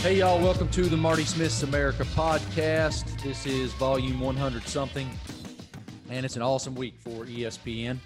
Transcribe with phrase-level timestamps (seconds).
[0.00, 3.20] Hey, y'all, welcome to the Marty Smith's America podcast.
[3.20, 5.10] This is volume 100 something,
[6.08, 7.98] and it's an awesome week for ESPN.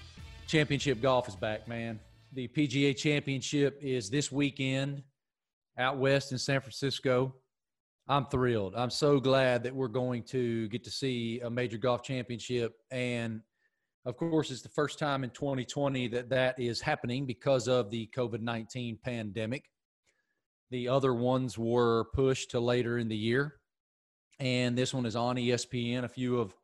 [0.47, 2.01] Championship golf is back, man.
[2.33, 5.03] The PGA Championship is this weekend
[5.77, 7.35] out west in San Francisco.
[8.09, 8.75] I'm thrilled.
[8.75, 12.73] I'm so glad that we're going to get to see a major golf championship.
[12.91, 13.43] And
[14.07, 18.09] of course, it's the first time in 2020 that that is happening because of the
[18.17, 19.67] COVID 19 pandemic.
[20.73, 23.57] The other ones were pushed to later in the year.
[24.41, 26.05] And this one is on ESPN.
[26.05, 26.55] A few of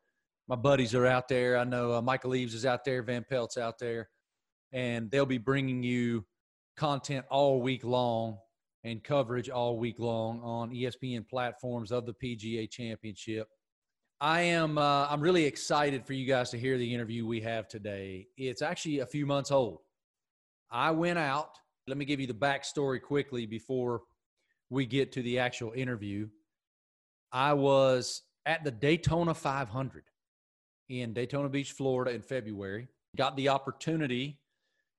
[0.48, 1.58] my buddies are out there.
[1.58, 4.08] I know uh, Michael Eaves is out there, Van Pelt's out there,
[4.72, 6.24] and they'll be bringing you
[6.74, 8.38] content all week long
[8.82, 13.46] and coverage all week long on ESPN platforms of the PGA Championship.
[14.22, 17.68] I am uh, I'm really excited for you guys to hear the interview we have
[17.68, 18.28] today.
[18.38, 19.80] It's actually a few months old.
[20.70, 21.50] I went out
[21.88, 24.02] let me give you the backstory quickly before
[24.70, 26.28] we get to the actual interview.
[27.32, 30.04] I was at the Daytona 500
[30.88, 32.88] in Daytona Beach, Florida in February.
[33.16, 34.40] Got the opportunity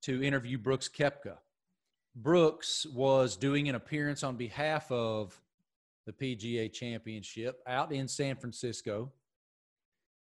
[0.04, 1.38] to interview Brooks Koepka.
[2.16, 5.40] Brooks was doing an appearance on behalf of
[6.06, 9.12] the PGA Championship out in San Francisco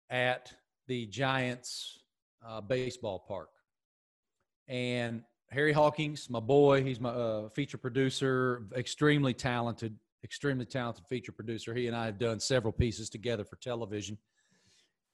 [0.10, 0.54] at
[0.88, 2.00] the Giants
[2.48, 3.50] uh, baseball park.
[4.68, 6.84] And Harry Hawkins, my boy.
[6.84, 11.74] He's my uh, feature producer, extremely talented, extremely talented feature producer.
[11.74, 14.18] He and I have done several pieces together for television.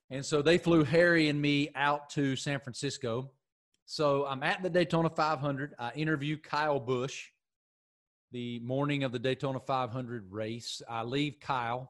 [0.10, 3.32] And so they flew Harry and me out to San Francisco.
[3.86, 5.74] So I'm at the Daytona 500.
[5.80, 7.30] I interview Kyle Busch
[8.32, 10.82] the morning of the Daytona 500 race.
[10.90, 11.90] I leave Kyle,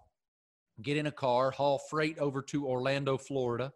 [0.83, 3.73] get in a car, haul freight over to Orlando, Florida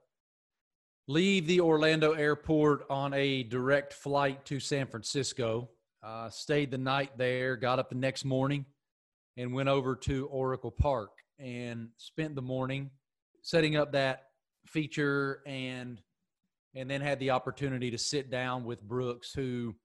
[1.10, 5.68] leave the Orlando airport on a direct flight to San Francisco.
[6.04, 8.64] Uh, stayed the night there, got up the next morning,
[9.36, 12.92] and went over to Oracle Park and spent the morning
[13.42, 14.26] setting up that
[14.68, 16.00] feature and
[16.76, 19.76] and then had the opportunity to sit down with Brooks, who,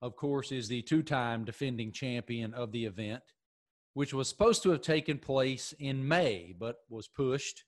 [0.00, 3.22] of course, is the two-time defending champion of the event,
[3.92, 7.64] which was supposed to have taken place in May, but was pushed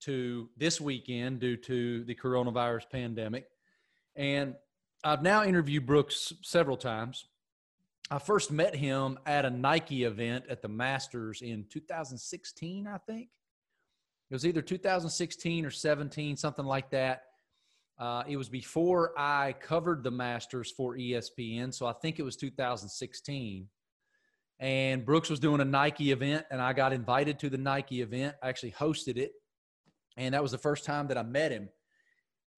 [0.00, 3.46] to this weekend due to the coronavirus pandemic.
[4.16, 4.54] And
[5.04, 7.26] I've now interviewed Brooks several times.
[8.10, 13.28] I first met him at a Nike event at the Masters in 2016, I think.
[14.30, 17.22] It was either 2016 or 17, something like that.
[17.98, 22.36] Uh, it was before I covered the Masters for ESPN, so I think it was
[22.36, 23.68] 2016.
[24.58, 28.36] And Brooks was doing a Nike event, and I got invited to the Nike event.
[28.42, 29.32] I actually hosted it
[30.16, 31.68] and that was the first time that I met him.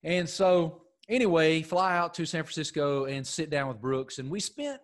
[0.03, 4.41] And so, anyway, fly out to San Francisco and sit down with Brooks, and we
[4.41, 4.81] spent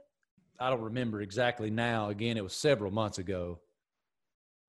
[0.60, 2.08] I don't remember exactly now.
[2.08, 3.60] Again, it was several months ago.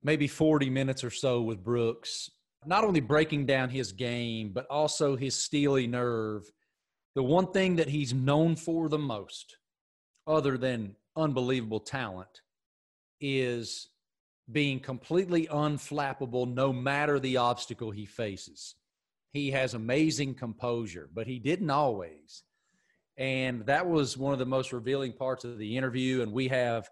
[0.03, 2.29] Maybe 40 minutes or so with Brooks,
[2.65, 6.43] not only breaking down his game, but also his steely nerve.
[7.15, 9.57] The one thing that he's known for the most,
[10.27, 12.41] other than unbelievable talent,
[13.19, 13.89] is
[14.51, 18.75] being completely unflappable no matter the obstacle he faces.
[19.31, 22.43] He has amazing composure, but he didn't always.
[23.17, 26.21] And that was one of the most revealing parts of the interview.
[26.21, 26.89] And we have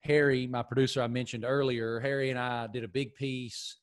[0.00, 2.00] Harry, my producer I mentioned earlier.
[2.00, 3.76] Harry and I did a big piece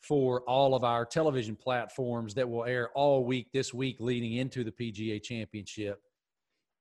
[0.00, 4.64] for all of our television platforms that will air all week this week leading into
[4.64, 6.00] the PGA Championship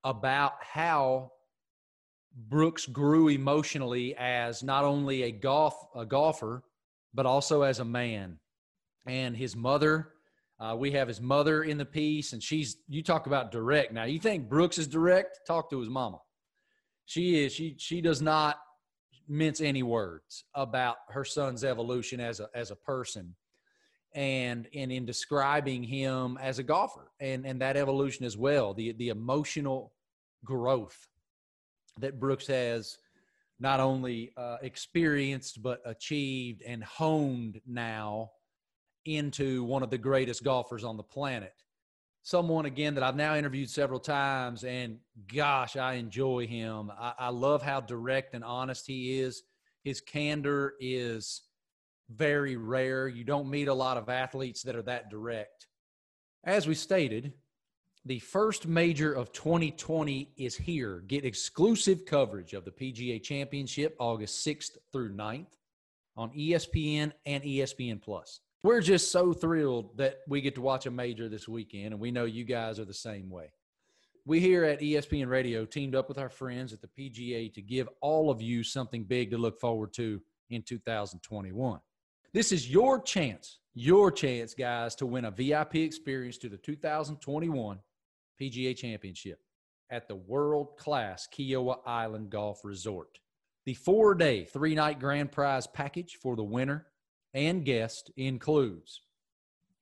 [0.03, 1.31] about how
[2.47, 6.63] Brooks grew emotionally as not only a golf a golfer,
[7.13, 8.39] but also as a man.
[9.05, 10.09] And his mother,
[10.59, 13.91] uh, we have his mother in the piece, and she's you talk about direct.
[13.91, 15.41] Now you think Brooks is direct?
[15.45, 16.19] Talk to his mama.
[17.05, 17.53] She is.
[17.53, 18.59] She she does not
[19.27, 23.35] mince any words about her son's evolution as a as a person
[24.15, 28.91] and and in describing him as a golfer and and that evolution as well the
[28.93, 29.93] the emotional
[30.43, 31.07] growth
[32.01, 32.97] that Brooks has
[33.59, 38.31] not only uh, experienced but achieved and honed now
[39.05, 41.53] into one of the greatest golfers on the planet.
[42.21, 44.99] Someone again that I've now interviewed several times, and
[45.33, 46.91] gosh, I enjoy him.
[46.99, 49.43] I, I love how direct and honest he is.
[49.83, 51.43] His candor is
[52.09, 53.07] very rare.
[53.07, 55.67] You don't meet a lot of athletes that are that direct.
[56.43, 57.33] As we stated,
[58.05, 61.03] the first major of 2020 is here.
[61.07, 65.47] Get exclusive coverage of the PGA Championship August 6th through 9th
[66.15, 68.39] on ESPN and ESPN Plus.
[68.63, 72.11] We're just so thrilled that we get to watch a major this weekend, and we
[72.11, 73.51] know you guys are the same way.
[74.25, 77.87] we here at ESPN Radio teamed up with our friends at the PGA to give
[78.01, 81.79] all of you something big to look forward to in 2021.
[82.33, 87.79] This is your chance, your chance, guys, to win a VIP experience to the 2021
[88.39, 89.39] PGA Championship
[89.89, 93.19] at the world class Kiawah Island Golf Resort.
[93.65, 96.87] The four day, three night grand prize package for the winner
[97.33, 99.01] and guest includes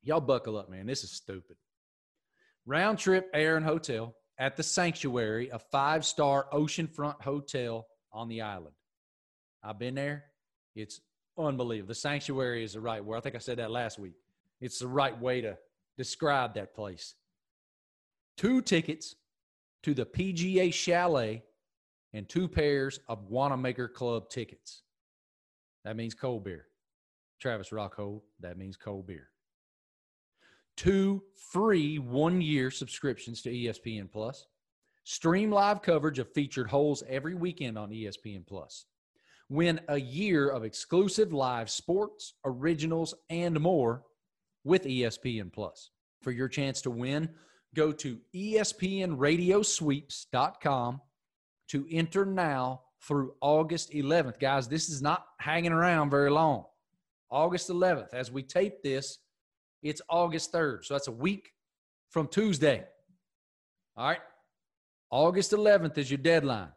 [0.04, 0.86] y'all buckle up, man.
[0.86, 1.58] This is stupid.
[2.66, 8.42] Round trip air and hotel at the sanctuary, a five star oceanfront hotel on the
[8.42, 8.76] island.
[9.64, 10.26] I've been there.
[10.76, 11.02] It's
[11.38, 11.90] unbelievable.
[11.90, 13.18] The sanctuary is the right word.
[13.18, 14.14] I think I said that last week.
[14.62, 15.58] It's the right way to
[15.98, 17.16] describe that place.
[18.38, 19.16] Two tickets
[19.84, 21.44] to the PGA Chalet
[22.14, 24.84] and two pairs of Wanamaker Club tickets.
[25.84, 26.68] That means cold beer.
[27.42, 29.30] Travis Rockhold, that means cold beer.
[30.76, 34.46] Two free one year subscriptions to ESPN Plus.
[35.04, 38.86] Stream live coverage of featured holes every weekend on ESPN Plus.
[39.50, 44.04] Win a year of exclusive live sports, originals, and more
[44.64, 45.90] with ESPN Plus.
[46.22, 47.30] For your chance to win,
[47.76, 51.02] go to espnradiosweeps.com
[51.70, 54.40] to enter now through August 11th.
[54.40, 56.66] Guys, this is not hanging around very long.
[57.30, 58.14] August 11th.
[58.14, 59.20] As we tape this,
[59.84, 60.86] it's August 3rd.
[60.86, 61.52] So that's a week
[62.10, 62.84] from Tuesday.
[63.96, 64.20] All right.
[65.10, 66.70] August 11th is your deadline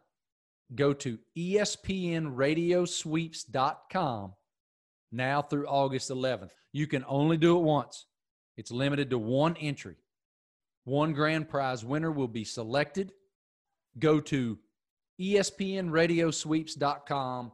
[0.75, 4.33] go to espnradiosweeps.com
[5.11, 6.51] now through August 11th.
[6.71, 8.05] You can only do it once.
[8.57, 9.95] It's limited to one entry.
[10.83, 13.13] One grand prize winner will be selected.
[13.99, 14.57] Go to
[15.19, 17.51] espnradiosweeps.com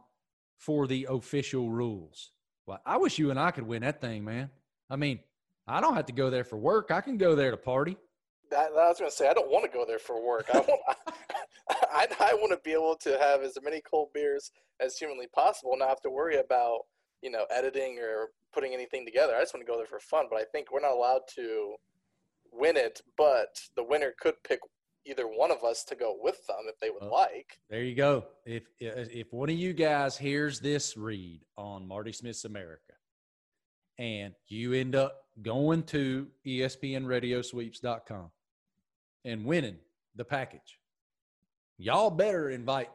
[0.56, 2.30] for the official rules.
[2.66, 4.48] Well, I wish you and I could win that thing, man.
[4.90, 5.20] I mean,
[5.66, 6.90] I don't have to go there for work.
[6.90, 7.96] I can go there to party.
[8.50, 10.46] That, I was going to say I don't want to go there for work.
[10.52, 10.80] I want
[11.92, 14.50] I, I want to be able to have as many cold beers
[14.80, 16.80] as humanly possible, and not have to worry about
[17.22, 19.34] you know editing or putting anything together.
[19.36, 20.28] I just want to go there for fun.
[20.30, 21.74] But I think we're not allowed to
[22.52, 23.00] win it.
[23.16, 24.60] But the winner could pick
[25.04, 27.58] either one of us to go with them if they would oh, like.
[27.70, 28.24] There you go.
[28.44, 32.92] If if one of you guys hears this read on Marty Smith's America,
[33.98, 38.30] and you end up going to ESPNRadiosweeps.com
[39.24, 39.76] and winning
[40.14, 40.78] the package,
[41.78, 42.90] y'all better invite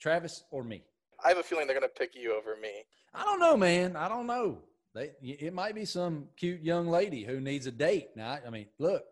[0.00, 0.82] Travis or me.
[1.24, 2.84] I have a feeling they're going to pick you over me.
[3.14, 3.96] I don't know, man.
[3.96, 4.58] I don't know.
[4.94, 8.10] They, it might be some cute young lady who needs a date.
[8.14, 9.02] Now, I mean, look,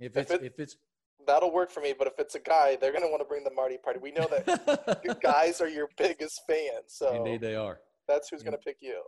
[0.00, 0.76] if it's if, it, if it's
[1.26, 1.94] that'll work for me.
[1.96, 3.98] But if it's a guy, they're going to want to bring the Marty party.
[4.00, 6.84] We know that guys are your biggest fans.
[6.88, 7.80] So indeed, they are.
[8.08, 9.02] That's who's going to pick you.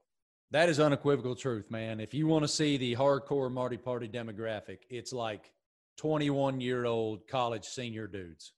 [0.51, 2.01] That is unequivocal truth, man.
[2.01, 5.53] If you want to see the hardcore Marty Party demographic, it's like
[5.99, 8.53] 21 year old college senior dudes.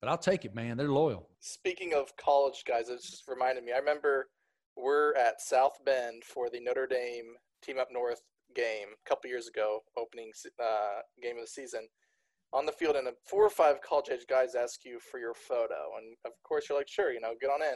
[0.00, 0.76] But I'll take it, man.
[0.76, 1.28] They're loyal.
[1.40, 3.72] Speaking of college guys, it just reminded me.
[3.72, 4.28] I remember
[4.76, 8.22] we're at South Bend for the Notre Dame Team Up North
[8.54, 10.32] game a couple years ago, opening
[10.62, 11.88] uh, game of the season.
[12.52, 15.98] On the field, and four or five college age guys ask you for your photo,
[15.98, 17.74] and of course you're like, sure, you know, get on in.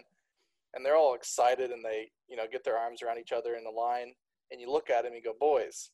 [0.75, 3.65] And they're all excited, and they, you know, get their arms around each other in
[3.65, 4.13] the line,
[4.53, 5.91] and you look at them, and you go, boys,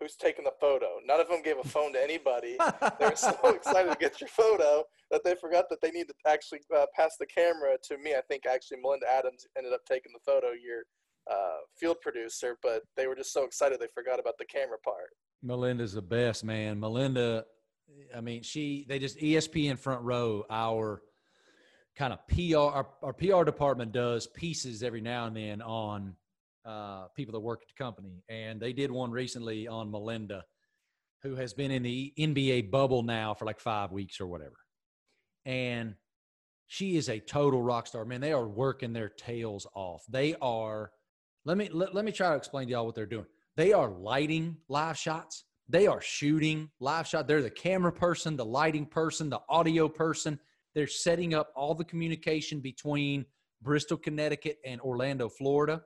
[0.00, 0.86] who's taking the photo.
[1.04, 2.56] None of them gave a phone to anybody.
[2.98, 6.14] they were so excited to get your photo that they forgot that they need to
[6.26, 8.14] actually uh, pass the camera to me.
[8.14, 10.84] I think actually Melinda Adams ended up taking the photo, your
[11.30, 15.10] uh, field producer, but they were just so excited they forgot about the camera part.
[15.42, 16.80] Melinda's the best, man.
[16.80, 17.44] Melinda,
[18.16, 21.02] I mean, she, they just, ESPN front row, our
[21.96, 26.14] kind of PR, our, our PR department does pieces every now and then on
[26.64, 30.44] uh, people that work at the company, and they did one recently on Melinda,
[31.22, 34.56] who has been in the NBA bubble now for like five weeks or whatever,
[35.44, 35.94] and
[36.66, 38.04] she is a total rock star.
[38.04, 40.04] Man, they are working their tails off.
[40.08, 40.92] They are.
[41.44, 43.26] Let me let, let me try to explain to y'all what they're doing.
[43.56, 45.44] They are lighting live shots.
[45.68, 47.26] They are shooting live shot.
[47.26, 50.38] They're the camera person, the lighting person, the audio person.
[50.74, 53.24] They're setting up all the communication between
[53.62, 55.82] Bristol, Connecticut, and Orlando, Florida.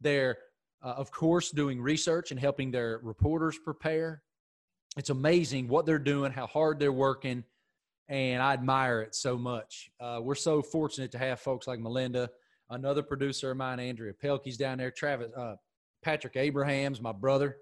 [0.00, 0.38] They're,
[0.82, 4.22] uh, of course, doing research and helping their reporters prepare.
[4.96, 7.44] It's amazing what they're doing, how hard they're working,
[8.08, 9.90] and I admire it so much.
[10.00, 12.28] Uh, we're so fortunate to have folks like Melinda,
[12.70, 15.54] another producer of mine, Andrea Pelkey's down there, Travis, uh,
[16.02, 17.58] Patrick Abrahams, my brother.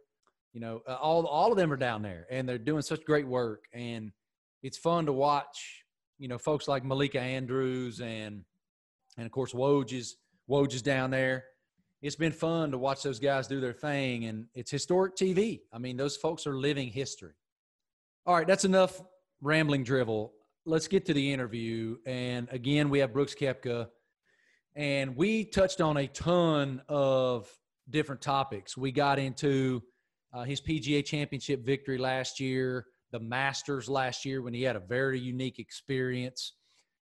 [0.54, 3.26] You know, uh, all all of them are down there, and they're doing such great
[3.26, 3.66] work.
[3.74, 4.10] And
[4.62, 5.84] it's fun to watch.
[6.18, 8.44] You know, folks like Malika Andrews and
[9.18, 10.16] and of course Woj is
[10.48, 11.44] Woj is down there
[12.00, 15.60] it's been fun to watch those guys do their thing, and it's historic TV.
[15.72, 17.32] I mean, those folks are living history.
[18.24, 19.00] All right, that's enough
[19.40, 20.32] rambling drivel.
[20.64, 21.96] Let's get to the interview.
[22.06, 23.88] And again, we have Brooks Koepka,
[24.76, 27.50] and we touched on a ton of
[27.90, 28.76] different topics.
[28.76, 29.82] We got into
[30.32, 34.80] uh, his PGA Championship victory last year, the Masters last year when he had a
[34.80, 36.52] very unique experience,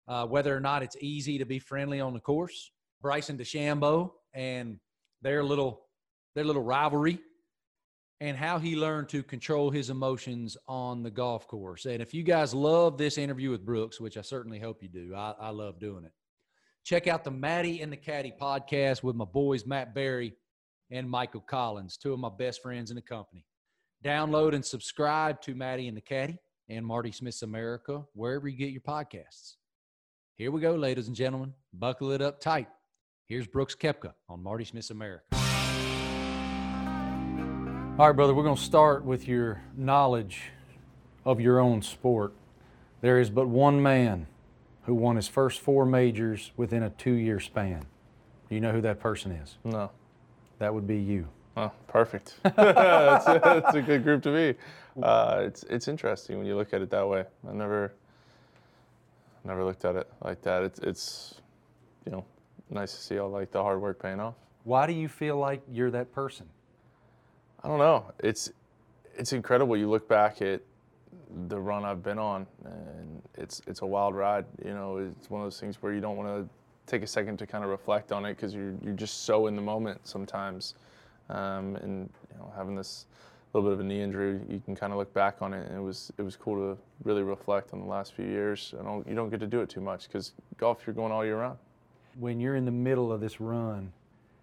[0.07, 2.71] uh, whether or not it's easy to be friendly on the course.
[3.01, 4.79] Bryson DeChambeau and
[5.25, 5.81] their little
[6.37, 7.19] their little rivalry
[8.21, 11.85] and how he learned to control his emotions on the golf course.
[11.85, 15.15] And if you guys love this interview with Brooks, which I certainly hope you do,
[15.17, 16.13] I, I love doing it.
[16.85, 20.35] Check out the Maddie and the Caddy podcast with my boys Matt Barrie
[20.91, 23.45] and Michael Collins, two of my best friends in the company.
[24.05, 26.39] Download and subscribe to Maddie and the Caddy
[26.69, 29.55] and Marty Smith's America wherever you get your podcasts.
[30.37, 31.55] Here we go, ladies and gentlemen.
[31.73, 32.69] Buckle it up tight.
[33.27, 35.25] Here's Brooks Koepka on Marty Smith's America.
[37.99, 40.51] All right, brother, we're going to start with your knowledge
[41.25, 42.35] of your own sport.
[43.01, 44.27] There is but one man
[44.83, 47.87] who won his first four majors within a two year span.
[48.51, 49.57] Do you know who that person is?
[49.65, 49.91] No.
[50.59, 51.27] That would be you.
[51.57, 52.35] Oh, perfect.
[52.43, 54.59] that's, a, that's, a, good group to be.
[55.03, 57.25] Uh, it's it's interesting when you look at it that way.
[57.49, 57.95] I never
[59.45, 60.63] never looked at it like that.
[60.63, 61.35] It's it's
[62.05, 62.27] you know
[62.71, 64.35] nice to see all like the hard work paying off.
[64.65, 66.47] Why do you feel like you're that person?
[67.63, 68.13] I don't know.
[68.21, 68.51] It's
[69.17, 69.77] it's incredible.
[69.77, 70.61] You look back at
[71.49, 74.45] the run I've been on, and it's it's a wild ride.
[74.65, 76.49] You know, it's one of those things where you don't want to
[76.87, 79.57] take a second to kind of reflect on it because you're you're just so in
[79.57, 80.75] the moment sometimes.
[81.31, 83.07] Um, and you know, having this
[83.53, 85.77] little bit of a knee injury, you can kind of look back on it, and
[85.77, 88.75] it was it was cool to really reflect on the last few years.
[88.79, 91.25] I don't you don't get to do it too much because golf you're going all
[91.25, 91.59] year round.
[92.19, 93.93] When you're in the middle of this run,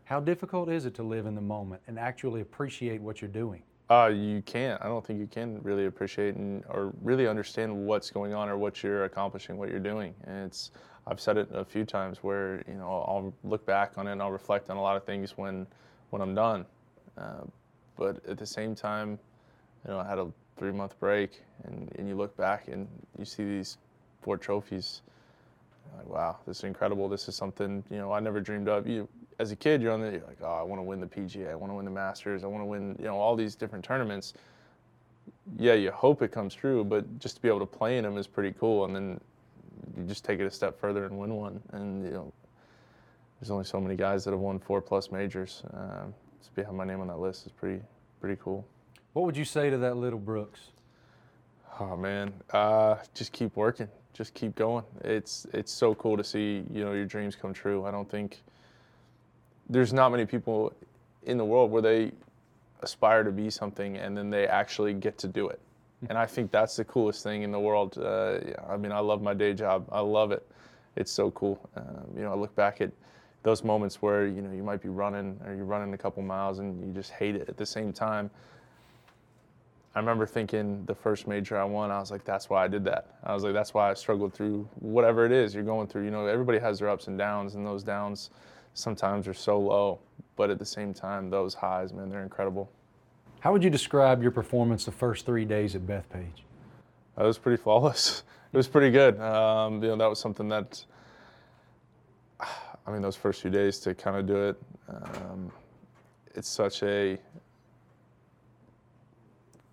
[0.03, 3.63] how difficult is it to live in the moment and actually appreciate what you're doing?
[3.89, 4.81] Uh, you can't.
[4.81, 8.57] I don't think you can really appreciate and, or really understand what's going on or
[8.57, 10.13] what you're accomplishing, what you're doing.
[10.25, 10.71] And it's
[11.07, 14.21] I've said it a few times where you know I'll look back on it and
[14.21, 15.67] I'll reflect on a lot of things when
[16.09, 16.65] when I'm done.
[17.17, 17.41] Uh,
[17.97, 19.19] but at the same time,
[19.85, 22.87] you know, I had a three month break, and, and you look back and
[23.17, 23.77] you see these
[24.21, 25.01] four trophies.
[25.97, 27.09] Like, wow, this is incredible.
[27.09, 28.87] This is something you know I never dreamed of.
[28.87, 29.07] You
[29.39, 31.49] as a kid, you're on the you're like, oh, I want to win the PGA,
[31.51, 33.83] I want to win the Masters, I want to win, you know, all these different
[33.83, 34.33] tournaments.
[35.57, 38.17] Yeah, you hope it comes true, but just to be able to play in them
[38.17, 38.85] is pretty cool.
[38.85, 39.19] And then
[39.97, 41.59] you just take it a step further and win one.
[41.71, 42.33] And you know,
[43.39, 45.63] there's only so many guys that have won four plus majors.
[45.73, 47.81] Um, to be have my name on that list is pretty
[48.19, 48.65] pretty cool.
[49.13, 50.59] What would you say to that little Brooks?
[51.79, 54.83] Oh man, uh, just keep working, just keep going.
[55.03, 57.85] It's it's so cool to see you know your dreams come true.
[57.85, 58.41] I don't think
[59.69, 60.73] there's not many people
[61.23, 62.11] in the world where they
[62.81, 65.59] aspire to be something and then they actually get to do it.
[66.09, 67.97] And I think that's the coolest thing in the world.
[67.97, 69.87] Uh, I mean, I love my day job.
[69.91, 70.45] I love it.
[70.95, 71.59] It's so cool.
[71.75, 72.91] Um, you know, I look back at
[73.43, 76.59] those moments where you know you might be running or you're running a couple miles
[76.59, 78.29] and you just hate it at the same time.
[79.93, 82.85] I remember thinking the first major I won, I was like, that's why I did
[82.85, 83.15] that.
[83.23, 86.05] I was like, that's why I struggled through whatever it is you're going through.
[86.05, 88.29] You know, everybody has their ups and downs, and those downs
[88.73, 89.99] sometimes are so low,
[90.37, 92.71] but at the same time, those highs, man, they're incredible.
[93.41, 96.43] How would you describe your performance the first three days at Bethpage?
[97.17, 98.23] It was pretty flawless.
[98.53, 99.19] It was pretty good.
[99.19, 100.85] Um, you know, that was something that,
[102.39, 105.51] I mean, those first few days to kind of do it, um,
[106.33, 107.17] it's such a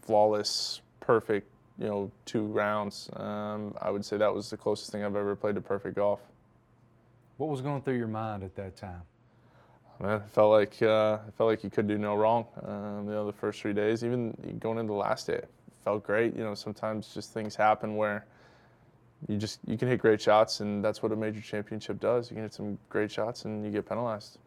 [0.09, 3.11] flawless, perfect, you know, two rounds.
[3.13, 6.21] Um, I would say that was the closest thing I've ever played to perfect golf.
[7.37, 9.03] What was going through your mind at that time?
[10.01, 12.47] Man, it felt like uh, it felt like you could do no wrong.
[12.63, 15.43] Um, you know, the first three days, even going into the last day,
[15.85, 16.35] felt great.
[16.35, 18.25] You know, sometimes just things happen where
[19.29, 22.31] you just you can hit great shots, and that's what a major championship does.
[22.31, 24.39] You can hit some great shots, and you get penalized.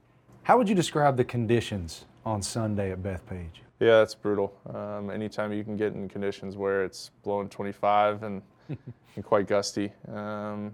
[0.42, 3.62] How would you describe the conditions on Sunday at Bethpage?
[3.80, 4.54] Yeah, that's brutal.
[4.74, 8.42] Um, anytime you can get in conditions where it's blowing 25 and,
[9.16, 10.74] and quite gusty, um,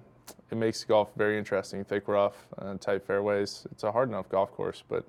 [0.52, 1.84] it makes golf very interesting.
[1.86, 3.66] Thick rough, uh, tight fairways.
[3.72, 5.06] It's a hard enough golf course, but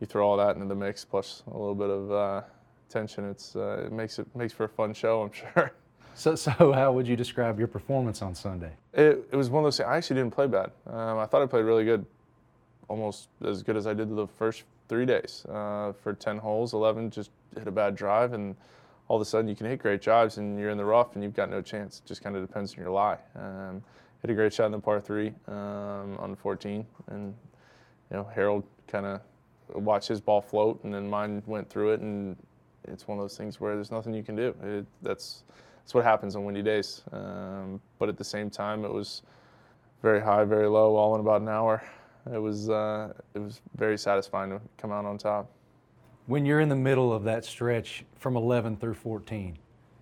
[0.00, 2.42] you throw all that into the mix plus a little bit of uh,
[2.88, 3.28] tension.
[3.28, 5.72] It's uh, it makes it makes for a fun show, I'm sure.
[6.14, 8.72] So, so how would you describe your performance on Sunday?
[8.94, 9.78] It, it was one of those.
[9.78, 10.70] Things, I actually didn't play bad.
[10.86, 12.06] Um, I thought I played really good,
[12.88, 15.44] almost as good as I did the first three days.
[15.48, 18.56] Uh, for 10 holes, 11 just hit a bad drive, and
[19.08, 21.22] all of a sudden you can hit great drives, and you're in the rough, and
[21.22, 21.98] you've got no chance.
[22.04, 23.18] It just kind of depends on your lie.
[23.34, 23.82] Um,
[24.22, 27.34] hit a great shot in the par three um, on 14, and
[28.10, 29.20] you know Harold kind of
[29.74, 32.36] watched his ball float, and then mine went through it, and
[32.84, 34.54] it's one of those things where there's nothing you can do.
[34.62, 35.42] It, that's
[35.82, 37.02] that's what happens on windy days.
[37.12, 39.22] Um, but at the same time, it was
[40.02, 41.82] very high, very low, all in about an hour.
[42.32, 45.50] It was uh, it was very satisfying to come out on top.
[46.26, 49.56] When you're in the middle of that stretch from 11 through 14,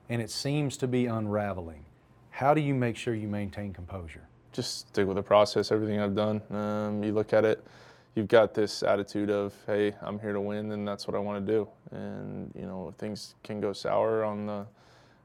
[0.08, 1.84] and it seems to be unraveling,
[2.30, 4.26] how do you make sure you maintain composure?
[4.52, 5.70] Just stick with the process.
[5.70, 7.62] Everything I've done, um, you look at it.
[8.14, 11.44] You've got this attitude of, "Hey, I'm here to win, and that's what I want
[11.44, 14.66] to do." And you know, things can go sour on the,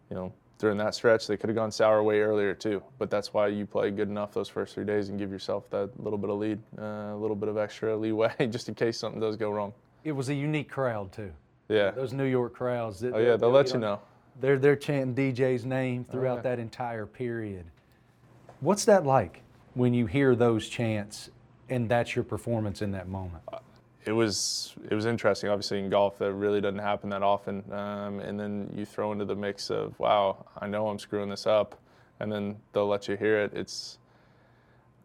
[0.09, 1.25] you know, during that stretch.
[1.25, 4.33] They could have gone sour way earlier too, but that's why you play good enough
[4.33, 7.35] those first three days and give yourself that little bit of lead, uh, a little
[7.35, 9.73] bit of extra leeway, just in case something does go wrong.
[10.03, 11.31] It was a unique crowd too.
[11.69, 11.91] Yeah.
[11.91, 13.03] Those New York crowds.
[13.03, 14.01] Oh yeah, they'll let you know.
[14.39, 16.41] They're they're chanting DJ's name throughout yeah.
[16.43, 17.65] that entire period.
[18.59, 19.41] What's that like
[19.73, 21.29] when you hear those chants
[21.69, 23.43] and that's your performance in that moment?
[24.05, 25.49] It was it was interesting.
[25.49, 27.63] Obviously, in golf, that really doesn't happen that often.
[27.71, 31.45] Um, and then you throw into the mix of, wow, I know I'm screwing this
[31.45, 31.79] up,
[32.19, 33.53] and then they'll let you hear it.
[33.53, 33.97] It's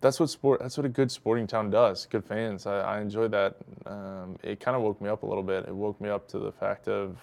[0.01, 0.61] that's what sport.
[0.61, 2.07] That's what a good sporting town does.
[2.07, 2.67] Good fans.
[2.67, 3.57] I, I enjoy that.
[3.87, 5.65] Um, it kind of woke me up a little bit.
[5.67, 7.17] It woke me up to the fact of,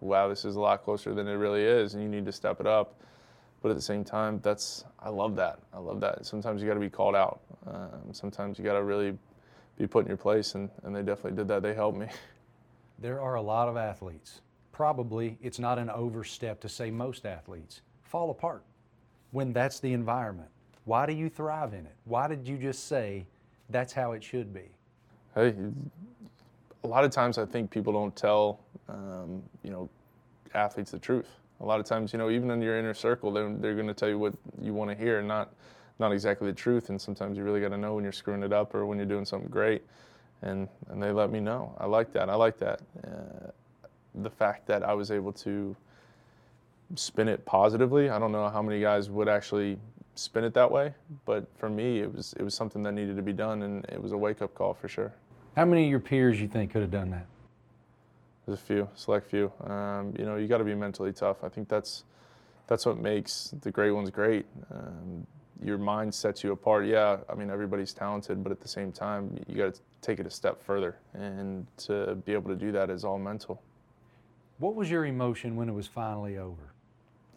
[0.00, 2.60] wow, this is a lot closer than it really is, and you need to step
[2.60, 3.00] it up.
[3.62, 5.60] But at the same time, that's I love that.
[5.72, 6.26] I love that.
[6.26, 7.40] Sometimes you got to be called out.
[7.66, 9.16] Um, sometimes you got to really
[9.78, 11.62] be put in your place, and, and they definitely did that.
[11.62, 12.08] They helped me.
[13.00, 14.40] There are a lot of athletes.
[14.72, 18.64] Probably it's not an overstep to say most athletes fall apart
[19.30, 20.48] when that's the environment.
[20.84, 21.94] Why do you thrive in it?
[22.06, 23.24] Why did you just say
[23.70, 24.64] that's how it should be?
[25.32, 25.54] Hey,
[26.82, 28.58] a lot of times I think people don't tell,
[28.88, 29.88] um, you know,
[30.54, 31.28] athletes the truth.
[31.60, 33.94] A lot of times, you know, even in your inner circle, they're, they're going to
[33.94, 35.52] tell you what you want to hear, and not
[35.98, 36.90] not exactly the truth.
[36.90, 39.06] And sometimes you really got to know when you're screwing it up or when you're
[39.06, 39.82] doing something great.
[40.42, 41.74] And and they let me know.
[41.78, 42.30] I like that.
[42.30, 42.80] I like that.
[43.04, 43.50] Uh,
[44.14, 45.76] the fact that I was able to
[46.94, 48.08] spin it positively.
[48.10, 49.78] I don't know how many guys would actually
[50.14, 53.22] spin it that way, but for me, it was it was something that needed to
[53.22, 55.12] be done, and it was a wake up call for sure.
[55.56, 57.26] How many of your peers you think could have done that?
[58.46, 59.52] There's a few, select few.
[59.64, 61.44] Um, you know, you got to be mentally tough.
[61.44, 62.04] I think that's
[62.66, 64.46] that's what makes the great ones great.
[64.70, 65.26] Um,
[65.62, 66.86] your mind sets you apart.
[66.86, 70.26] Yeah, I mean everybody's talented, but at the same time, you got to take it
[70.26, 73.62] a step further, and to be able to do that is all mental.
[74.58, 76.72] What was your emotion when it was finally over?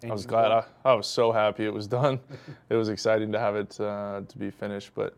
[0.02, 0.52] And I was glad.
[0.52, 2.20] I, I was so happy it was done.
[2.70, 5.16] it was exciting to have it uh, to be finished, but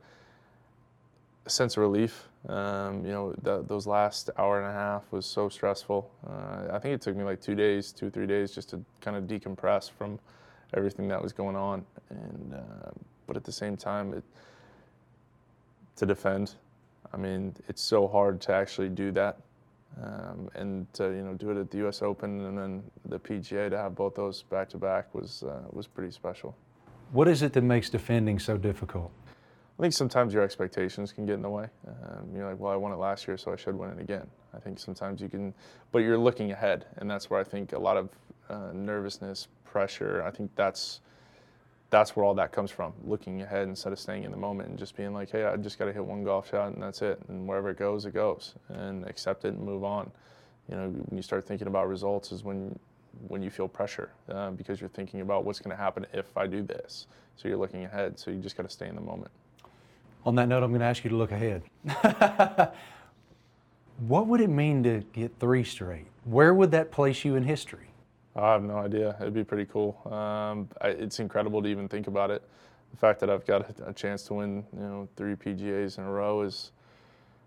[1.46, 2.28] a sense of relief.
[2.48, 6.10] Um, you know, the, those last hour and a half was so stressful.
[6.28, 9.16] Uh, I think it took me like two days, two three days, just to kind
[9.16, 10.20] of decompress from
[10.74, 11.86] everything that was going on.
[12.10, 12.92] And uh,
[13.28, 14.24] but at the same time, it,
[15.96, 16.56] to defend,
[17.14, 19.38] I mean, it's so hard to actually do that.
[20.02, 22.02] Um, and to you know do it at the U.S.
[22.02, 25.86] Open and then the PGA to have both those back to back was uh, was
[25.86, 26.56] pretty special.
[27.12, 29.12] What is it that makes defending so difficult?
[29.78, 31.68] I think sometimes your expectations can get in the way.
[31.88, 34.28] Um, you're like, well, I won it last year, so I should win it again.
[34.56, 35.54] I think sometimes you can,
[35.92, 38.10] but you're looking ahead, and that's where I think a lot of
[38.50, 40.24] uh, nervousness, pressure.
[40.24, 41.02] I think that's
[41.90, 42.94] that's where all that comes from.
[43.06, 45.78] Looking ahead instead of staying in the moment and just being like, hey, I just
[45.78, 47.20] got to hit one golf shot and that's it.
[47.28, 48.54] And wherever it goes, it goes.
[48.70, 50.12] And accept it and move on.
[50.70, 52.78] You know, when you start thinking about results is when
[53.28, 56.48] when you feel pressure uh, because you're thinking about what's going to happen if I
[56.48, 57.08] do this.
[57.36, 58.18] So you're looking ahead.
[58.20, 59.32] So you just got to stay in the moment.
[60.26, 61.64] On that note, I'm going to ask you to look ahead.
[64.08, 66.08] what would it mean to get three straight?
[66.26, 67.93] Where would that place you in history?
[68.36, 69.16] I have no idea.
[69.22, 70.00] It'd be pretty cool.
[70.06, 72.42] Um, I, it's incredible to even think about it.
[72.92, 76.04] The fact that I've got a, a, chance to win, you know, three PGAs in
[76.04, 76.72] a row is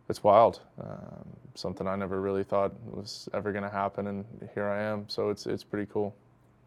[0.09, 0.61] it's wild.
[0.81, 5.09] Um, something I never really thought was ever going to happen, and here I am.
[5.09, 6.15] So it's it's pretty cool.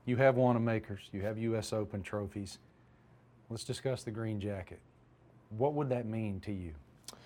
[0.06, 1.10] You have Wanamakers.
[1.12, 1.72] You have U.S.
[1.72, 2.60] Open trophies.
[3.50, 4.80] Let's discuss the green jacket.
[5.50, 6.74] What would that mean to you?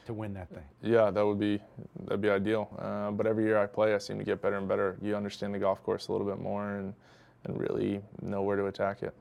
[0.05, 0.63] To win that thing.
[0.81, 1.59] Yeah, that would be
[2.05, 2.69] that'd be ideal.
[2.79, 4.97] Uh, but every year I play, I seem to get better and better.
[5.01, 6.93] You understand the golf course a little bit more and
[7.45, 9.13] and really know where to attack it.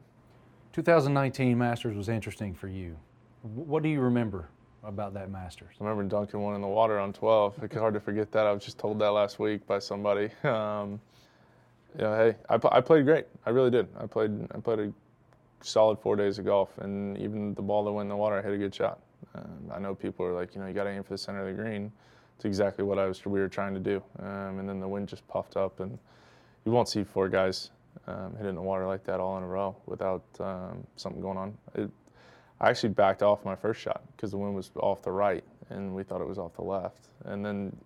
[0.73, 2.97] 2019 Masters was interesting for you.
[3.43, 4.49] What do you remember
[4.85, 5.75] about that Masters?
[5.81, 7.63] I remember dunking one in the water on 12.
[7.63, 8.47] It's hard to forget that.
[8.47, 10.31] I was just told that last week by somebody.
[10.45, 11.01] Um,
[11.95, 13.27] you know, hey, I, I played great.
[13.45, 13.87] I really did.
[14.01, 14.93] I played I played a
[15.61, 18.43] solid four days of golf, and even the ball that went in the water, I
[18.43, 18.99] hit a good shot.
[19.35, 21.47] Um, I know people are like, you know, you got to aim for the center
[21.47, 21.93] of the green.
[22.37, 24.03] It's exactly what I was we were trying to do.
[24.19, 25.99] Um, and then the wind just puffed up, and
[26.65, 27.71] you won't see four guys
[28.07, 31.57] um, hitting the water like that all in a row without um, something going on.
[31.75, 31.91] It,
[32.61, 35.95] I actually backed off my first shot because the wind was off the right, and
[35.95, 37.09] we thought it was off the left.
[37.25, 37.77] And then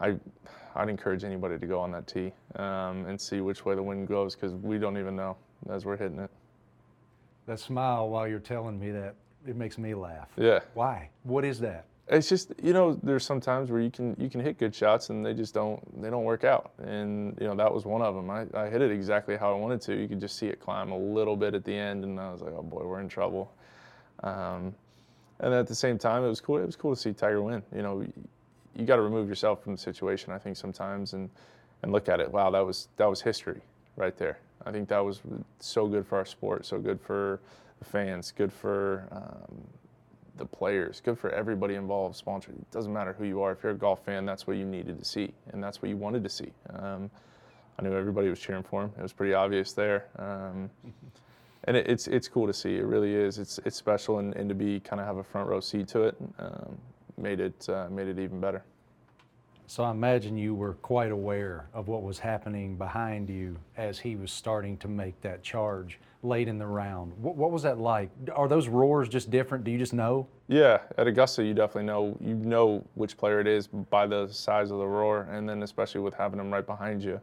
[0.00, 0.16] I,
[0.74, 4.08] I'd encourage anybody to go on that tee um, and see which way the wind
[4.08, 5.36] goes because we don't even know.
[5.70, 6.30] as we're hitting it.
[7.46, 9.14] That smile while you're telling me that
[9.46, 10.28] it makes me laugh.
[10.36, 10.60] Yeah.
[10.74, 11.10] Why?
[11.24, 11.86] What is that?
[12.08, 15.10] It's just you know there's some times where you can you can hit good shots
[15.10, 18.14] and they just don't they don't work out and you know that was one of
[18.14, 18.28] them.
[18.28, 19.94] I, I hit it exactly how I wanted to.
[19.94, 22.42] You could just see it climb a little bit at the end and I was
[22.42, 23.52] like oh boy we're in trouble.
[24.24, 24.74] Um,
[25.40, 27.62] and at the same time it was cool it was cool to see Tiger win.
[27.74, 28.06] You know
[28.74, 31.30] you got to remove yourself from the situation I think sometimes and
[31.82, 32.30] and look at it.
[32.30, 33.60] Wow that was that was history
[33.96, 34.38] right there.
[34.66, 35.20] I think that was
[35.60, 37.40] so good for our sport, so good for
[37.82, 39.62] fans, good for um,
[40.36, 42.56] the players, good for everybody involved, sponsored.
[42.56, 43.52] It doesn't matter who you are.
[43.52, 45.96] If you're a golf fan, that's what you needed to see, and that's what you
[45.96, 46.52] wanted to see.
[46.70, 47.10] Um,
[47.78, 48.92] I knew everybody was cheering for him.
[48.98, 50.06] It was pretty obvious there.
[50.18, 50.70] Um,
[51.64, 52.76] and it, it's it's cool to see.
[52.76, 53.38] It really is.
[53.38, 56.04] It's it's special, and, and to be kind of have a front row seat to
[56.04, 56.76] it um,
[57.16, 58.64] made it uh, made it even better.
[59.66, 64.16] So I imagine you were quite aware of what was happening behind you as he
[64.16, 67.12] was starting to make that charge late in the round.
[67.16, 68.10] What, what, was that like?
[68.34, 69.64] Are those roars just different?
[69.64, 70.28] Do you just know?
[70.48, 74.70] Yeah, at Augusta, you definitely know you know which player it is by the size
[74.70, 77.20] of the roar, and then especially with having them right behind you,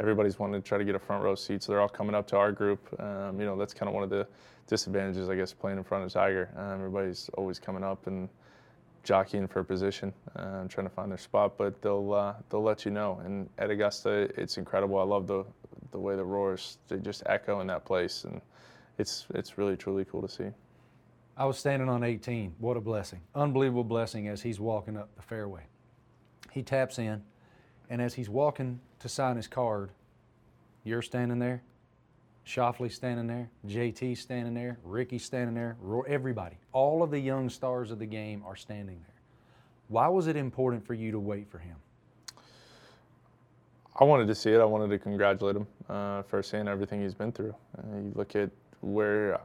[0.00, 2.26] everybody's wanting to try to get a front row seat, so they're all coming up
[2.28, 2.88] to our group.
[3.00, 4.26] Um, you know, that's kind of one of the
[4.66, 6.50] disadvantages, I guess, playing in front of Tiger.
[6.56, 8.28] Um, everybody's always coming up and
[9.04, 12.90] jockeying for position, uh, trying to find their spot, but they'll uh, they'll let you
[12.90, 13.20] know.
[13.24, 14.98] And at Augusta, it's incredible.
[14.98, 15.44] I love the
[15.92, 18.40] the way the roars they just echo in that place, and
[18.98, 20.48] it's it's really truly cool to see.
[21.36, 22.54] I was standing on 18.
[22.58, 23.20] What a blessing!
[23.34, 25.62] Unbelievable blessing as he's walking up the fairway.
[26.50, 27.22] He taps in,
[27.88, 29.90] and as he's walking to sign his card,
[30.84, 31.62] you're standing there.
[32.44, 35.76] Schauffele standing there, JT standing there, Rickie standing there,
[36.08, 36.56] everybody.
[36.72, 39.14] All of the young stars of the game are standing there.
[39.86, 41.76] Why was it important for you to wait for him?
[43.96, 44.60] I wanted to see it.
[44.60, 47.54] I wanted to congratulate him uh, for seeing everything he's been through.
[47.76, 48.50] Uh, you look at
[48.80, 49.38] where,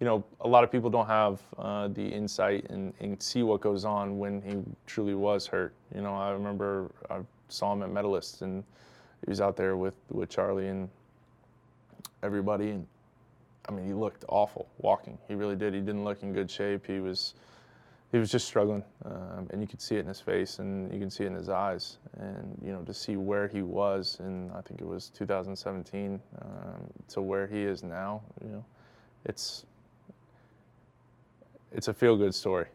[0.00, 3.60] you know, a lot of people don't have uh, the insight and, and, see what
[3.60, 5.74] goes on when he truly was hurt.
[5.94, 8.64] You know, I remember I saw him at Medalist and
[9.24, 10.88] he was out there with, with Charlie and
[12.22, 12.70] everybody.
[12.70, 12.86] And
[13.68, 15.18] I mean, he looked awful walking.
[15.28, 15.74] He really did.
[15.74, 16.86] He didn't look in good shape.
[16.86, 17.34] He was
[18.14, 21.00] he was just struggling, um, and you could see it in his face, and you
[21.00, 21.98] can see it in his eyes.
[22.16, 26.48] And you know, to see where he was, and I think it was 2017, um,
[27.08, 28.64] to where he is now, you know,
[29.24, 29.66] it's
[31.72, 32.66] it's a feel good story.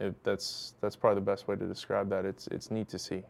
[0.00, 2.24] It, that's that's probably the best way to describe that.
[2.24, 3.24] It's it's neat to see.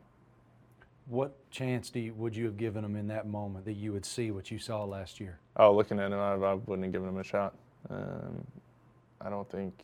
[1.07, 4.07] What chance do you, would you have given him in that moment that you would
[4.07, 5.41] see what you saw last year?
[5.57, 7.57] Oh, looking at him, I, I wouldn't have given him a shot.
[7.91, 8.47] Um,
[9.21, 9.75] I don't think.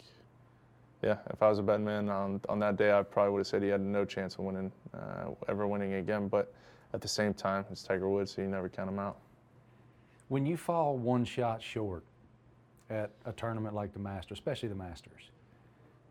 [1.05, 3.47] Yeah, if I was a betting man on, on that day, I probably would have
[3.47, 6.29] said he had no chance of winning, uh, ever winning again.
[6.29, 6.55] But
[6.95, 9.19] at the same time, it's Tiger Woods, so you never count him out.
[10.29, 12.05] When you fall one shot short
[12.89, 15.31] at a tournament like the Masters, especially the Masters,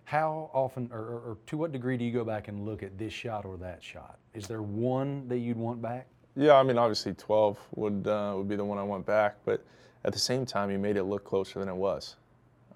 [0.03, 2.95] how often or, or, or, to what degree do you go back and look at
[2.95, 4.19] this shot or that shot?
[4.35, 6.05] Is there one that you'd want back?
[6.35, 9.65] Yeah, I mean, obviously 12 would uh, would be the one I want back, but
[10.05, 12.17] at the same time, he made it look closer than it was.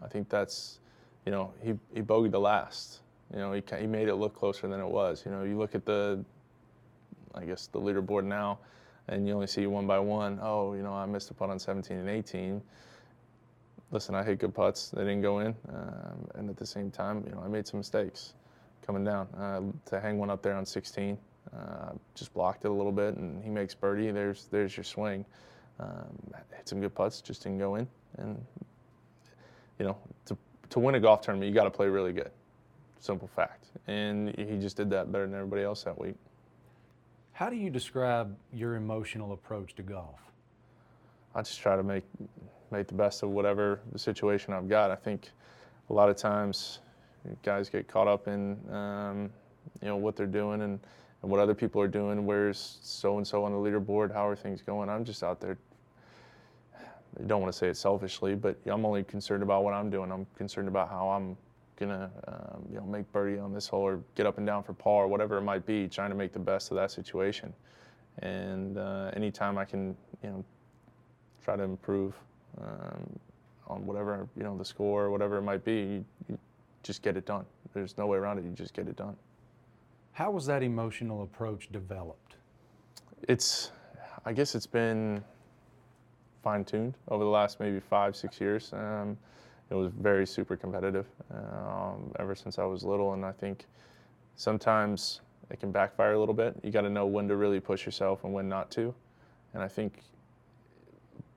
[0.02, 0.80] I think that's,
[1.28, 3.00] you know, he he bogeyed the last.
[3.34, 5.24] You know, he he made it look closer than it was.
[5.26, 6.24] You know, you look at the,
[7.36, 8.60] I guess the leaderboard now,
[9.10, 10.40] and you only see one by one.
[10.42, 12.62] Oh, you know, I missed a putt on 17 and 18
[13.92, 14.90] listen, I hit good putts.
[14.90, 17.80] They didn't go in, um, and at the same time, you know, I made some
[17.80, 18.34] mistakes
[18.86, 19.28] coming down.
[19.38, 21.18] Uh, to hang one up there on 16,
[21.56, 24.12] uh, just blocked it a little bit, and he makes birdie.
[24.12, 25.26] There's there's your swing.
[25.80, 27.88] Um, hit some good putts, just didn't go in,
[28.18, 28.44] and
[29.80, 30.38] you know, to
[30.70, 32.32] to win a golf tournament, you got to play really good.
[33.00, 36.16] Simple fact, and he just did that better than everybody else that week.
[37.34, 40.20] How do you describe your emotional approach to golf?
[41.36, 42.04] I just try to make
[42.72, 44.92] make the best of whatever the situation I've got.
[44.92, 45.30] I think
[45.90, 46.80] a lot of times
[47.44, 49.30] guys get caught up in um,
[49.82, 50.80] you know what they're doing and,
[51.22, 52.26] and what other people are doing.
[52.26, 54.14] Where's so and so on the leaderboard?
[54.14, 54.90] How are things going?
[54.90, 55.58] I'm just out there.
[57.20, 60.12] I don't want to say it selfishly, but I'm only concerned about what I'm doing.
[60.12, 61.38] I'm concerned about how I'm
[61.80, 64.74] gonna um, you know make birdie on this hole or get up and down for
[64.74, 65.88] par or whatever it might be.
[65.88, 67.54] Trying to make the best of that situation.
[68.20, 70.46] And uh, anytime I can you know
[71.44, 72.14] try to improve
[72.62, 73.20] um,
[73.68, 75.74] on whatever you know the score, or whatever it might be.
[75.74, 76.38] You, you
[76.84, 77.46] just get it done.
[77.74, 78.46] There's no way around it.
[78.46, 79.16] You just get it done.
[80.14, 82.36] How was that emotional approach developed?
[83.28, 83.72] It's,
[84.26, 85.24] I guess it's been
[86.48, 88.72] fine tuned over the last maybe five, six years.
[88.72, 89.18] Um,
[89.70, 93.66] it was very super competitive um, ever since I was little, and I think
[94.38, 95.20] sometimes
[95.52, 96.56] it can backfire a little bit.
[96.64, 98.96] You got to know when to really push yourself and when not to.
[99.54, 100.00] And I think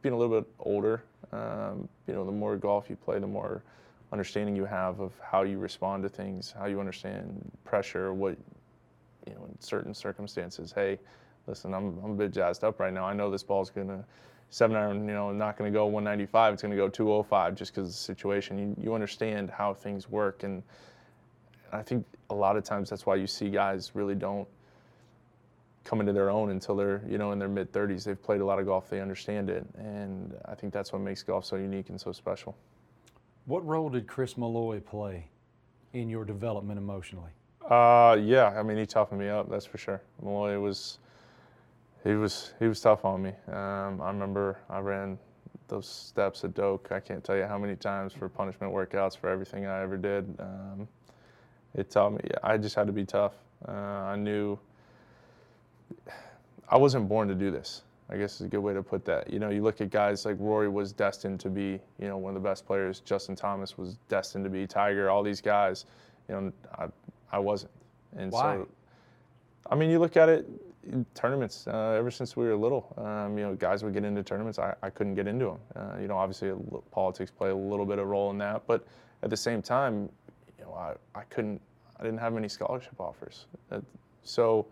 [0.00, 3.64] being a little bit older, um, you know, the more golf you play, the more
[4.12, 8.36] understanding you have of how you respond to things, how you understand pressure, what,
[9.26, 10.70] you know, in certain circumstances.
[10.72, 11.00] Hey,
[11.48, 13.06] listen, I'm, I'm a bit jazzed up right now.
[13.06, 14.04] I know this ball's going to,
[14.50, 16.54] seven iron, you know, not going to go 195.
[16.54, 18.58] It's going to go 205 just because of the situation.
[18.58, 20.42] You, you understand how things work.
[20.42, 20.62] And
[21.72, 24.48] I think a lot of times that's why you see guys really don't
[25.84, 28.04] come into their own until they're, you know, in their mid 30s.
[28.04, 29.64] They've played a lot of golf, they understand it.
[29.78, 32.56] And I think that's what makes golf so unique and so special.
[33.46, 35.28] What role did Chris Malloy play
[35.92, 37.30] in your development emotionally?
[37.68, 40.02] Uh, yeah, I mean, he toughened me up, that's for sure.
[40.22, 40.98] Malloy was
[42.04, 43.32] he was he was tough on me.
[43.48, 45.18] Um, I remember I ran
[45.68, 46.90] those steps at Doak.
[46.90, 50.34] I can't tell you how many times for punishment workouts for everything I ever did.
[50.38, 50.88] Um,
[51.74, 53.34] it taught me I just had to be tough.
[53.66, 54.58] Uh, I knew
[56.68, 57.82] I wasn't born to do this.
[58.08, 59.32] I guess is a good way to put that.
[59.32, 62.34] You know, you look at guys like Rory was destined to be, you know, one
[62.34, 63.00] of the best players.
[63.00, 65.10] Justin Thomas was destined to be Tiger.
[65.10, 65.84] All these guys,
[66.28, 66.86] you know, I,
[67.30, 67.70] I wasn't.
[68.16, 68.56] And Why?
[68.56, 68.68] so,
[69.70, 70.48] I mean, you look at it
[71.14, 72.94] tournaments uh, ever since we were little.
[72.96, 74.58] Um, you know, guys would get into tournaments.
[74.58, 75.58] I, I couldn't get into them.
[75.76, 76.52] Uh, you know, obviously
[76.90, 78.86] politics play a little bit of role in that, but
[79.22, 80.08] at the same time,
[80.58, 81.60] you know, I, I couldn't.
[81.98, 83.80] I didn't have any scholarship offers, uh,
[84.22, 84.66] so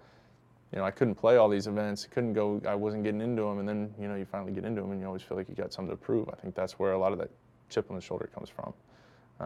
[0.72, 2.06] you know, I couldn't play all these events.
[2.10, 2.60] Couldn't go.
[2.66, 5.00] I wasn't getting into them, and then you know, you finally get into them, and
[5.00, 6.30] you always feel like you got something to prove.
[6.30, 7.30] I think that's where a lot of that
[7.68, 8.72] chip on the shoulder comes from.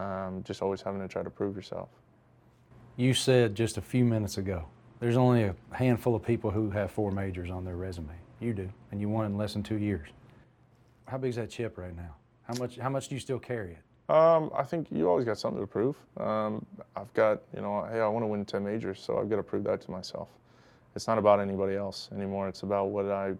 [0.01, 1.89] Um, just always having to try to prove yourself.
[2.95, 4.67] You said just a few minutes ago
[5.03, 8.13] there's only a handful of people who have four majors on their resume.
[8.39, 10.07] You do, and you won in less than two years.
[11.07, 12.15] How big is that chip right now?
[12.43, 12.77] How much?
[12.77, 14.13] How much do you still carry it?
[14.13, 15.97] Um, I think you always got something to prove.
[16.15, 19.37] Um, I've got, you know, hey, I want to win 10 majors, so I've got
[19.37, 20.29] to prove that to myself.
[20.95, 22.47] It's not about anybody else anymore.
[22.47, 23.33] It's about what I,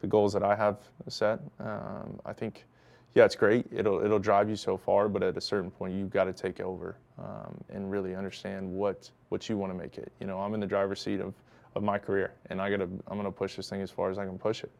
[0.00, 1.40] the goals that I have set.
[1.58, 2.64] Um, I think
[3.16, 3.64] yeah, it's great.
[3.72, 6.60] It'll it'll drive you so far, but at a certain point, you've got to take
[6.60, 10.12] over um, and really understand what what you want to make it.
[10.20, 11.32] You know, I'm in the driver's seat of,
[11.74, 14.26] of my career, and I gotta I'm gonna push this thing as far as I
[14.26, 14.70] can push it.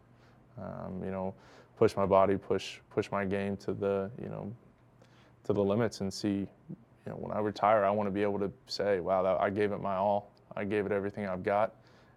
[0.59, 1.33] Um, you know,
[1.79, 4.53] push my body, push push my game to the you know
[5.45, 6.47] to the limits, and see.
[7.07, 9.49] You know, when I retire, I want to be able to say, "Wow, that, I
[9.49, 10.31] gave it my all.
[10.55, 11.75] I gave it everything I've got,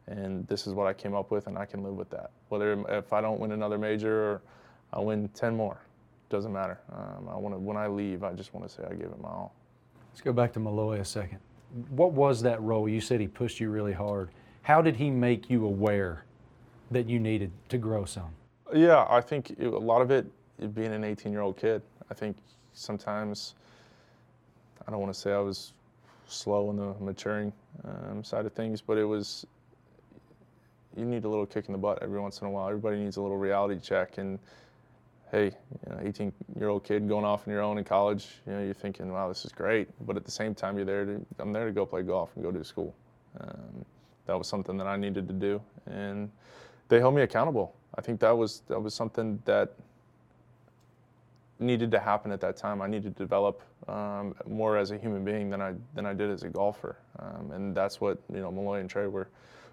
[0.08, 2.32] and this is what I came up with, and I can live with that.
[2.50, 4.42] Whether if I don't win another major or
[4.92, 5.80] I win 10 more,
[6.30, 6.80] doesn't matter.
[6.92, 9.22] Um, I want to when I leave, I just want to say I gave it
[9.22, 9.54] my all.
[10.12, 11.39] Let's go back to Malloy a second.
[11.89, 12.89] What was that role?
[12.89, 14.30] You said he pushed you really hard.
[14.63, 16.26] How did he make you aware
[16.92, 18.32] that you needed to grow some?
[18.74, 20.28] Yeah, I think it, a lot of it,
[20.74, 21.82] being an 18-year-old kid.
[22.10, 22.38] I think
[22.74, 23.56] sometimes
[24.88, 25.74] I don't want to say I was
[26.28, 29.46] slow in the maturing um, side of things, but it was
[30.98, 32.68] you need a little kick in the butt every once in a while.
[32.68, 34.39] Everybody needs a little reality check, and
[35.32, 38.54] hey, you know, 18 year old kid going off on your own in college, you
[38.54, 39.88] know, you're thinking, wow, this is great.
[40.06, 42.44] But at the same time, you're there to, I'm there to go play golf and
[42.44, 42.96] go to school.
[43.39, 43.86] Um,
[44.26, 45.62] that was something that I needed to do.
[45.86, 46.32] And
[46.88, 47.76] they held me accountable.
[47.96, 49.74] I think that was, that was something that
[51.60, 52.82] needed to happen at that time.
[52.82, 56.30] I needed to develop um, more as a human being than I, than I did
[56.30, 56.98] as a golfer.
[57.20, 59.28] Um, and that's what, you know, Malloy and Trey were,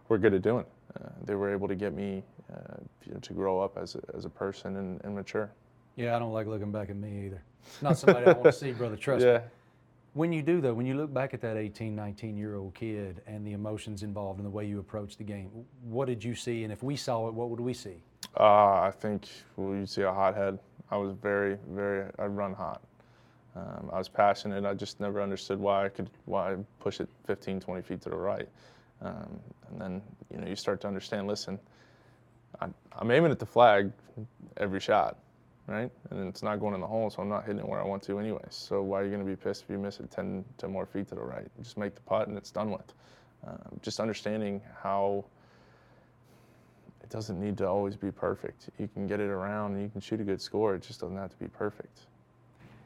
[0.08, 0.64] were good at doing.
[0.96, 4.00] Uh, they were able to get me uh, you know, to grow up as a,
[4.16, 5.50] as a person and, and, mature.
[5.96, 7.42] Yeah, I don't like looking back at me either.
[7.82, 8.96] Not somebody I want to see, brother.
[8.96, 9.38] Trust yeah.
[9.38, 9.44] me.
[10.14, 13.20] When you do though, when you look back at that 18, 19 year old kid
[13.26, 15.50] and the emotions involved and the way you approach the game,
[15.82, 16.64] what did you see?
[16.64, 18.02] And if we saw it, what would we see?
[18.38, 20.58] Uh, I think well, you'd see a hothead.
[20.90, 22.10] I was very, very.
[22.18, 22.80] I run hot.
[23.56, 24.64] Um, I was passionate.
[24.64, 28.10] I just never understood why I could why I push it 15, 20 feet to
[28.10, 28.48] the right.
[29.02, 31.26] Um, and then you know you start to understand.
[31.26, 31.58] Listen,
[32.60, 33.92] I, I'm aiming at the flag
[34.56, 35.18] every shot,
[35.66, 35.90] right?
[36.10, 38.02] And it's not going in the hole, so I'm not hitting it where I want
[38.04, 38.44] to anyway.
[38.50, 40.86] So why are you going to be pissed if you miss it 10, 10 more
[40.86, 41.46] feet to the right?
[41.62, 42.92] Just make the putt and it's done with.
[43.46, 45.24] Um, just understanding how
[47.02, 48.70] it doesn't need to always be perfect.
[48.78, 50.74] You can get it around and you can shoot a good score.
[50.74, 52.00] It just doesn't have to be perfect.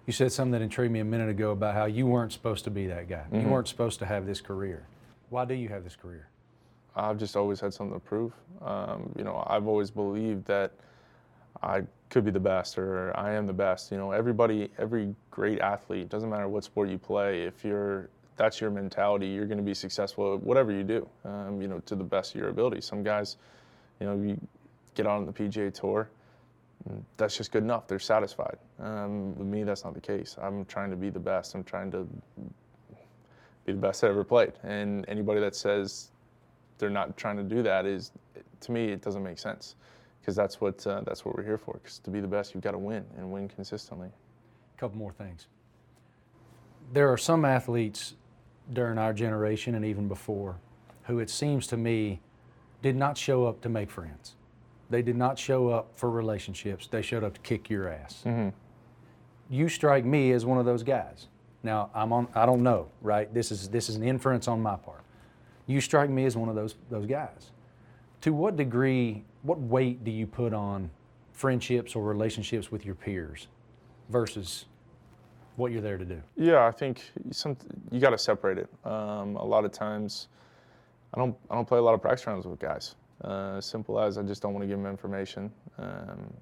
[0.07, 2.71] You said something that intrigued me a minute ago about how you weren't supposed to
[2.71, 3.25] be that guy.
[3.31, 3.43] Mm-hmm.
[3.43, 4.87] You weren't supposed to have this career.
[5.31, 6.29] Why do you have this career?
[6.95, 8.33] I've just always had something to prove.
[8.63, 10.73] Um, you know, I've always believed that
[11.63, 13.93] I could be the best or I am the best.
[13.93, 18.59] You know, everybody, every great athlete, doesn't matter what sport you play, if you're that's
[18.59, 21.07] your mentality, you're going to be successful at whatever you do.
[21.27, 22.81] Um, you know, to the best of your ability.
[22.81, 23.37] Some guys,
[24.01, 24.41] you know, you
[24.95, 26.09] get on the PGA Tour,
[27.17, 27.87] that's just good enough.
[27.87, 28.57] They're satisfied.
[28.79, 30.37] Um, with me, that's not the case.
[30.41, 31.55] I'm trying to be the best.
[31.55, 32.07] I'm trying to
[33.73, 34.53] be the best I ever played.
[34.63, 36.11] And anybody that says
[36.79, 38.13] they're not trying to do that is,
[38.61, 39.75] to me, it doesn't make sense.
[40.21, 41.75] because that's what uh, that's what we're here for.
[41.83, 44.09] Because to be the best, you've got to win and win consistently.
[44.09, 45.47] A couple more things.
[46.93, 48.15] There are some athletes
[48.73, 50.57] during our generation and even before
[51.05, 52.21] who it seems to me
[52.83, 54.37] did not show up to make friends.
[54.91, 56.87] They did not show up for relationships.
[56.89, 58.25] They showed up to kick your ass.
[59.49, 61.29] You strike me as one of those guys.
[61.63, 62.29] Now I'm on.
[62.35, 63.33] I don't know, right?
[63.33, 65.03] This is this is an inference on my part.
[65.67, 67.51] You strike me as one of those those guys.
[68.23, 70.91] To what degree, what weight do you put on
[71.33, 73.49] friendships or relationships with your peers
[74.11, 74.67] versus
[75.57, 76.21] what you're there to do?
[76.37, 77.57] Yeah, I think some
[77.91, 78.69] you got to separate it.
[78.85, 80.29] Um, a lot of times,
[81.15, 82.95] I don't I don't play a lot of practice rounds with guys.
[83.23, 85.53] Uh, simple as I just don't want to give them information.
[85.79, 86.33] Um,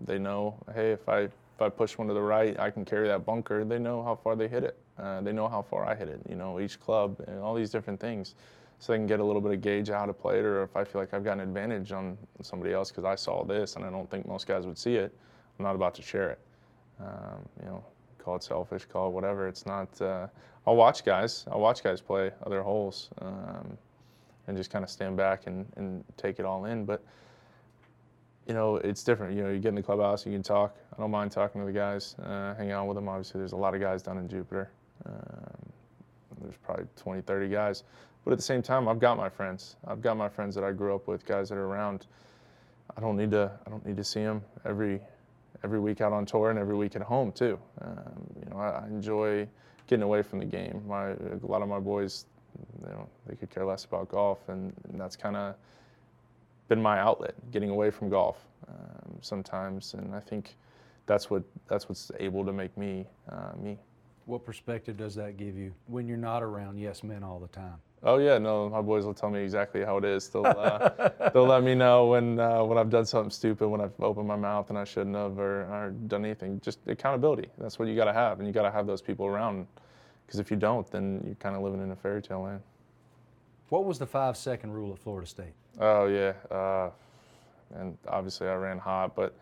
[0.00, 3.06] they know, hey, if I if I push one to the right, I can carry
[3.08, 3.64] that bunker.
[3.64, 4.76] They know how far they hit it.
[4.98, 6.20] Uh, they know how far I hit it.
[6.28, 8.34] You know, each club and all these different things,
[8.80, 10.44] so they can get a little bit of gauge out of how to play it,
[10.44, 13.44] or if I feel like I've got an advantage on somebody else because I saw
[13.44, 15.16] this and I don't think most guys would see it.
[15.58, 16.38] I'm not about to share it.
[17.00, 17.84] Um, you know,
[18.18, 19.46] call it selfish, call it whatever.
[19.46, 20.00] It's not.
[20.00, 20.26] Uh,
[20.66, 21.44] I'll watch guys.
[21.50, 23.78] I'll watch guys play other holes, um,
[24.48, 26.84] and just kind of stand back and, and take it all in.
[26.84, 27.04] But
[28.46, 29.36] you know, it's different.
[29.36, 30.76] You know, you get in the clubhouse, you can talk.
[30.92, 33.08] I don't mind talking to the guys, uh, hang out with them.
[33.08, 34.70] Obviously, there's a lot of guys down in Jupiter.
[35.06, 35.72] Um,
[36.40, 37.84] there's probably 20, 30 guys.
[38.24, 39.76] But at the same time, I've got my friends.
[39.86, 42.06] I've got my friends that I grew up with, guys that are around.
[42.96, 43.50] I don't need to.
[43.66, 45.00] I don't need to see them every
[45.62, 47.58] every week out on tour and every week at home too.
[47.80, 49.48] Um, you know, I, I enjoy
[49.86, 50.82] getting away from the game.
[50.86, 52.26] My a lot of my boys,
[52.82, 55.54] you know, they could care less about golf, and, and that's kind of
[56.68, 59.94] been my outlet, getting away from golf um, sometimes.
[59.94, 60.56] And I think
[61.06, 63.78] that's what that's what's able to make me uh, me.
[64.26, 67.76] What perspective does that give you when you're not around yes men all the time?
[68.06, 70.28] Oh yeah, no, my boys will tell me exactly how it is.
[70.28, 73.98] They'll uh, they'll let me know when uh, when I've done something stupid, when I've
[74.00, 76.60] opened my mouth and I shouldn't have, or, or done anything.
[76.60, 77.48] Just accountability.
[77.58, 79.66] That's what you got to have, and you got to have those people around.
[80.26, 82.60] Because if you don't, then you're kind of living in a fairy tale land.
[83.70, 85.54] What was the five second rule at Florida State?
[85.80, 86.90] Oh yeah, uh,
[87.74, 89.34] and obviously I ran hot, but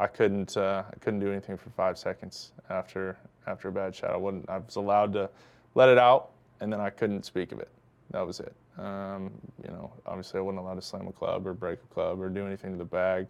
[0.00, 4.10] I couldn't uh, I couldn't do anything for five seconds after after a bad shot.
[4.10, 4.48] I wouldn't.
[4.48, 5.30] I was allowed to
[5.74, 7.68] let it out, and then I couldn't speak of it.
[8.10, 8.54] That was it.
[8.78, 12.20] Um, you know, obviously I wasn't allowed to slam a club or break a club
[12.20, 13.26] or do anything to the bag,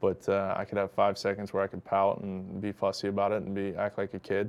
[0.00, 3.32] but uh, I could have five seconds where I could pout and be fussy about
[3.32, 4.48] it and be act like a kid,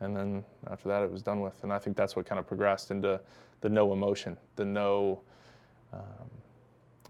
[0.00, 1.62] and then after that it was done with.
[1.62, 3.20] And I think that's what kind of progressed into
[3.60, 5.20] the no emotion, the no.
[5.92, 6.30] Um,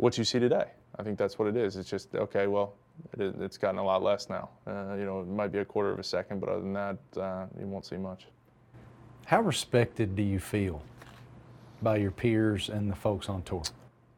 [0.01, 0.65] what you see today.
[0.99, 1.77] I think that's what it is.
[1.77, 2.47] It's just okay.
[2.47, 2.75] Well,
[3.19, 4.49] it, it's gotten a lot less now.
[4.67, 6.99] Uh, you know, it might be a quarter of a second, but other than that,
[7.17, 8.27] uh, you won't see much.
[9.27, 10.83] How respected do you feel
[11.83, 13.63] by your peers and the folks on tour?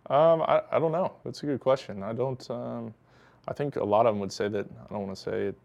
[0.09, 1.13] Um, I, I don't know.
[1.25, 2.03] That's a good question.
[2.03, 2.51] I don't.
[2.51, 2.95] Um,
[3.49, 4.67] I think a lot of them would say that.
[4.89, 5.57] I don't want to say it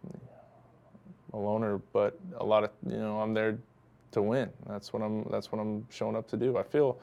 [1.33, 3.57] a loner, but a lot of you know, I'm there
[4.11, 4.49] to win.
[4.67, 5.27] That's what I'm.
[5.29, 6.57] That's what I'm showing up to do.
[6.57, 6.97] I feel.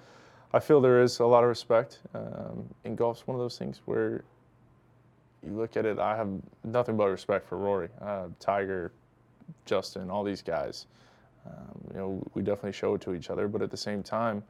[0.53, 1.99] I feel there is a lot of respect.
[2.15, 4.23] Um, in golf's one of those things where
[5.45, 5.99] you look at it.
[5.99, 6.29] I have
[6.63, 8.93] nothing but respect for Rory, uh, Tiger,
[9.67, 10.87] Justin, all these guys.
[11.45, 14.45] Um, you know, we definitely show it to each other, but at the same time,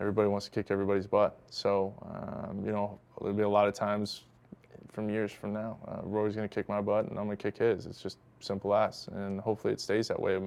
[0.00, 1.38] everybody wants to kick everybody's butt.
[1.48, 4.24] So, um, you know, there'll be a lot of times
[4.96, 7.42] from years from now, uh, Rory's going to kick my butt and I'm going to
[7.42, 7.84] kick his.
[7.84, 10.36] It's just simple as, and hopefully it stays that way.
[10.36, 10.42] It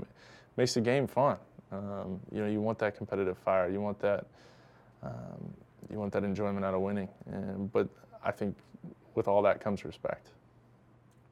[0.58, 1.38] makes the game fun.
[1.72, 3.70] Um, you know, you want that competitive fire.
[3.70, 4.26] You want that.
[5.04, 5.54] Um,
[5.92, 7.10] you want that enjoyment out of winning.
[7.32, 7.88] And, but
[8.24, 8.56] I think
[9.16, 10.30] with all that comes respect.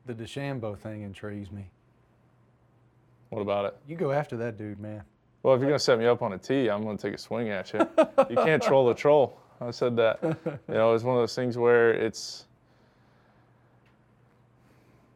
[0.06, 1.70] The DeChambeau thing intrigues me.
[3.30, 3.78] What about it?
[3.88, 5.04] You go after that dude, man.
[5.44, 7.50] Well, if you're gonna set me up on a tee, I'm gonna take a swing
[7.50, 7.80] at you.
[8.30, 9.40] you can't troll a troll.
[9.60, 10.20] I said that.
[10.68, 12.46] You know, it's one of those things where it's.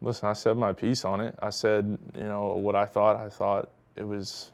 [0.01, 1.35] Listen, I said my piece on it.
[1.41, 3.17] I said, you know, what I thought.
[3.17, 4.51] I thought it was,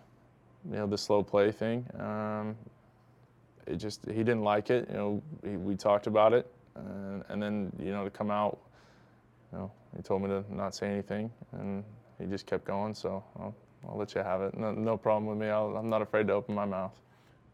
[0.70, 1.86] you know, the slow play thing.
[2.00, 2.56] Um,
[3.66, 4.88] it just he didn't like it.
[4.90, 8.60] You know, he, we talked about it, and, and then you know to come out,
[9.52, 11.84] you know, he told me to not say anything, and
[12.20, 12.94] he just kept going.
[12.94, 13.56] So I'll,
[13.88, 14.58] I'll let you have it.
[14.58, 15.48] No, no problem with me.
[15.48, 17.00] I'll, I'm not afraid to open my mouth.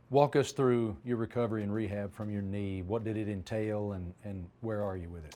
[0.09, 2.83] Walk us through your recovery and rehab from your knee.
[2.83, 5.35] What did it entail, and, and where are you with it?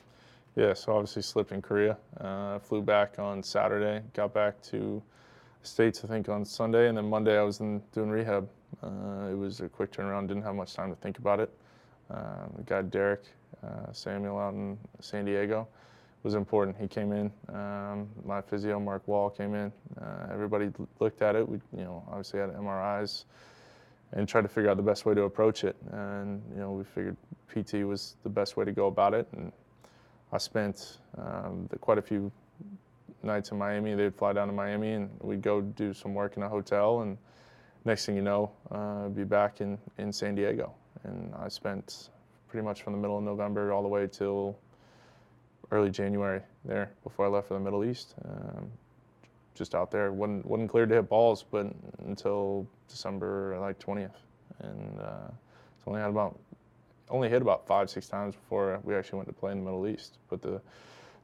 [0.58, 1.97] Yeah, so obviously slipped in Korea.
[2.20, 4.03] Uh, flew back on Saturday.
[4.16, 5.03] Got back to
[5.62, 8.49] States, I think, on Sunday, and then Monday I was in doing rehab.
[8.82, 10.28] Uh, it was a quick turnaround.
[10.28, 11.51] Didn't have much time to think about it.
[12.10, 13.22] Um, the guy Derek
[13.64, 15.68] uh, Samuel out in San Diego
[16.24, 16.76] was important.
[16.76, 17.32] He came in.
[17.53, 19.72] Um, my physio Mark Wall came in.
[20.01, 21.47] Uh, everybody looked at it.
[21.47, 23.26] We, you know, obviously had MRIs
[24.14, 25.76] and tried to figure out the best way to approach it.
[25.91, 27.16] And you know, we figured
[27.47, 29.28] PT was the best way to go about it.
[29.34, 29.51] And
[30.32, 32.32] I spent um, quite a few
[33.23, 33.95] nights in Miami.
[33.95, 37.01] They'd fly down to Miami, and we'd go do some work in a hotel.
[37.01, 37.17] And
[37.86, 40.73] next thing you know, uh, be back in in San Diego.
[41.03, 42.09] And I spent
[42.47, 44.57] pretty much from the middle of November all the way till
[45.71, 48.15] early January there before I left for the Middle East.
[48.25, 48.71] Um,
[49.53, 51.67] just out there, wasn't wasn't cleared to hit balls, but
[52.05, 54.11] until December like 20th,
[54.59, 55.28] and uh,
[55.84, 56.39] so only had about
[57.10, 59.88] only hit about five six times before we actually went to play in the Middle
[59.88, 60.18] East.
[60.30, 60.62] But the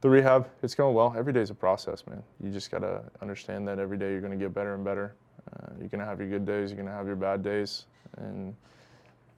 [0.02, 1.16] the rehab, it's going well.
[1.18, 2.22] Every day's a process, man.
[2.42, 5.16] You just gotta understand that every day you're gonna get better and better.
[5.54, 7.86] Uh, you're gonna have your good days, you're gonna have your bad days,
[8.18, 8.56] and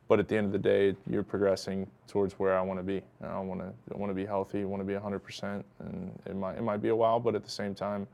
[0.08, 3.02] but at the end of the day, you're progressing towards where I want to be.
[3.24, 4.64] I want to want to be healthy.
[4.64, 7.50] Want to be 100%, and it might it might be a while, but at the
[7.50, 8.08] same time,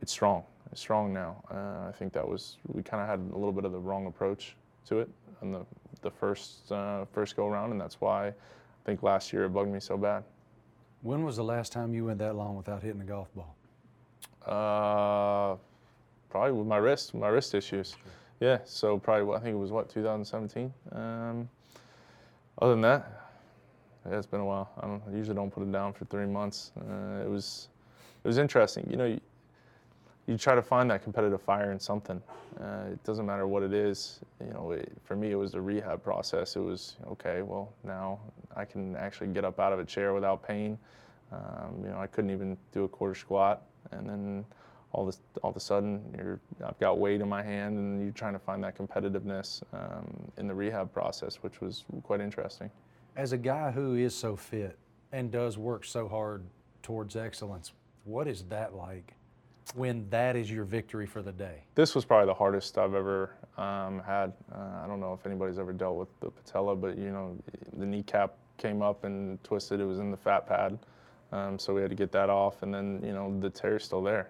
[0.00, 0.42] it's strong.
[0.72, 1.42] It's strong now.
[1.50, 4.06] Uh, I think that was we kind of had a little bit of the wrong
[4.06, 4.56] approach
[4.86, 5.08] to it
[5.42, 5.64] in the
[6.02, 8.34] the first uh, first go around, and that's why I
[8.84, 10.24] think last year it bugged me so bad.
[11.02, 13.56] When was the last time you went that long without hitting a golf ball?
[14.46, 15.56] Uh,
[16.30, 17.96] probably with my wrist, my wrist issues.
[18.40, 20.72] Yeah, so probably I think it was what 2017.
[20.92, 21.48] Um,
[22.60, 23.30] other than that,
[24.08, 24.70] yeah, it's been a while.
[24.80, 26.72] I, don't, I usually don't put it down for three months.
[26.76, 27.68] Uh, it was
[28.24, 28.86] it was interesting.
[28.90, 29.18] You know,
[30.26, 32.22] you, try to find that competitive fire in something.
[32.60, 34.20] Uh, it doesn't matter what it is.
[34.40, 36.56] You know, it, for me, it was the rehab process.
[36.56, 37.42] It was okay.
[37.42, 38.20] Well, now
[38.56, 40.78] I can actually get up out of a chair without pain.
[41.32, 44.44] Um, you know, I couldn't even do a quarter squat, and then
[44.92, 48.12] all this all of a sudden you're I've got weight in my hand and you're
[48.12, 52.70] trying to find that competitiveness um, in the rehab process, which was quite interesting.
[53.16, 54.78] As a guy who is so fit
[55.12, 56.44] and does work so hard
[56.82, 57.72] towards excellence,
[58.04, 59.14] what is that like
[59.74, 61.62] when that is your victory for the day?
[61.74, 64.32] This was probably the hardest I've ever um, had.
[64.54, 67.36] Uh, I don't know if anybody's ever dealt with the patella, but you know
[67.76, 69.80] the kneecap came up and twisted.
[69.80, 70.78] It was in the fat pad.
[71.32, 74.02] Um, so we had to get that off, and then you know the tear's still
[74.02, 74.28] there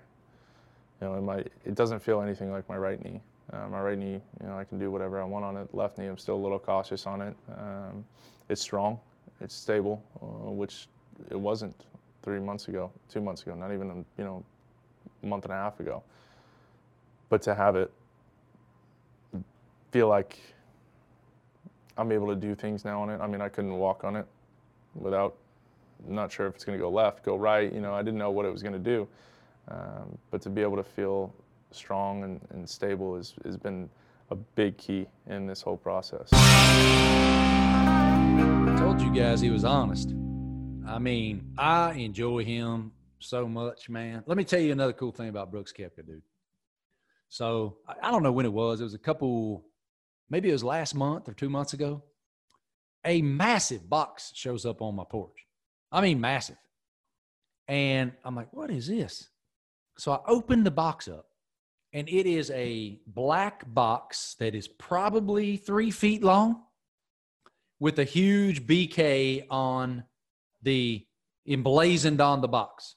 [1.03, 3.21] you know, it might it doesn't feel anything like my right knee.
[3.53, 5.75] Uh, my right knee, you know, I can do whatever I want on it.
[5.75, 7.37] Left knee, I'm still a little cautious on it.
[7.59, 8.05] Um,
[8.49, 8.99] it's strong,
[9.41, 10.87] it's stable, uh, which
[11.31, 11.75] it wasn't
[12.23, 14.45] three months ago, two months ago, not even you know,
[15.23, 16.03] a month and a half ago.
[17.29, 17.91] But to have it
[19.93, 20.39] feel like
[21.97, 23.21] I'm able to do things now on it.
[23.21, 24.27] I mean, I couldn't walk on it
[24.95, 25.37] without.
[26.09, 27.73] not sure if it's going to go left, go right.
[27.73, 29.07] You know, I didn't know what it was going to do.
[29.69, 31.33] Um, but to be able to feel
[31.71, 33.89] strong and, and stable has, has been
[34.31, 36.29] a big key in this whole process.
[36.33, 37.95] I
[38.79, 40.09] told you guys he was honest.
[40.87, 42.93] I mean, I enjoy him
[43.23, 44.23] so much, man.
[44.27, 46.23] Let me tell you another cool thing about Brooks Koepka, dude.
[47.29, 48.81] So I don't know when it was.
[48.81, 49.65] It was a couple,
[50.29, 52.03] maybe it was last month or two months ago.
[53.05, 55.47] A massive box shows up on my porch.
[55.91, 56.59] I mean, massive.
[57.69, 59.29] And I'm like, what is this?
[59.97, 61.27] So I opened the box up,
[61.93, 66.63] and it is a black box that is probably three feet long
[67.79, 70.05] with a huge BK on
[70.63, 71.05] the
[71.47, 72.97] emblazoned on the box.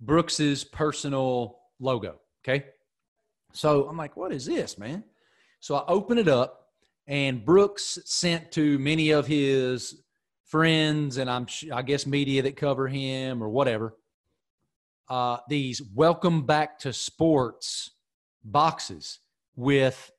[0.00, 2.20] Brooks's personal logo.
[2.42, 2.66] Okay.
[3.52, 5.04] So I'm like, what is this, man?
[5.60, 6.68] So I open it up,
[7.06, 10.02] and Brooks sent to many of his
[10.44, 13.94] friends and I'm I guess media that cover him or whatever
[15.10, 17.90] uh, these welcome back to sports
[18.44, 19.18] boxes
[19.56, 20.10] with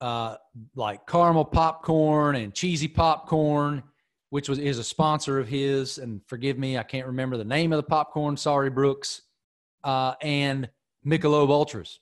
[0.00, 0.36] uh,
[0.74, 3.82] like caramel popcorn and cheesy popcorn,
[4.30, 5.98] which was is a sponsor of his.
[5.98, 8.36] And forgive me, I can't remember the name of the popcorn.
[8.36, 9.22] Sorry, Brooks.
[9.84, 10.68] Uh, and
[11.06, 12.00] Michelob Ultras,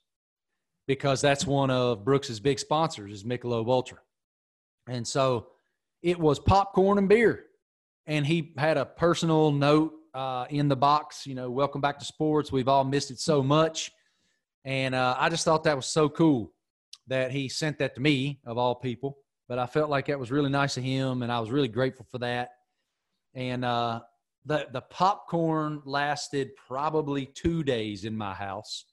[0.87, 3.99] because that's one of Brooks's big sponsors is Michelob Ultra.
[4.89, 5.49] And so
[6.03, 7.45] it was popcorn and beer.
[8.07, 11.27] And he had a personal note uh, in the box.
[11.27, 12.51] You know, welcome back to sports.
[12.51, 13.93] We've all missed it so much.
[14.65, 16.53] And uh, I just thought that was so cool
[17.09, 19.19] that he sent that to me, of all people.
[19.49, 22.07] But I felt like that was really nice of him, and I was really grateful
[22.11, 22.51] for that.
[23.35, 24.01] And uh,
[24.45, 28.85] the the popcorn lasted probably two days in my house,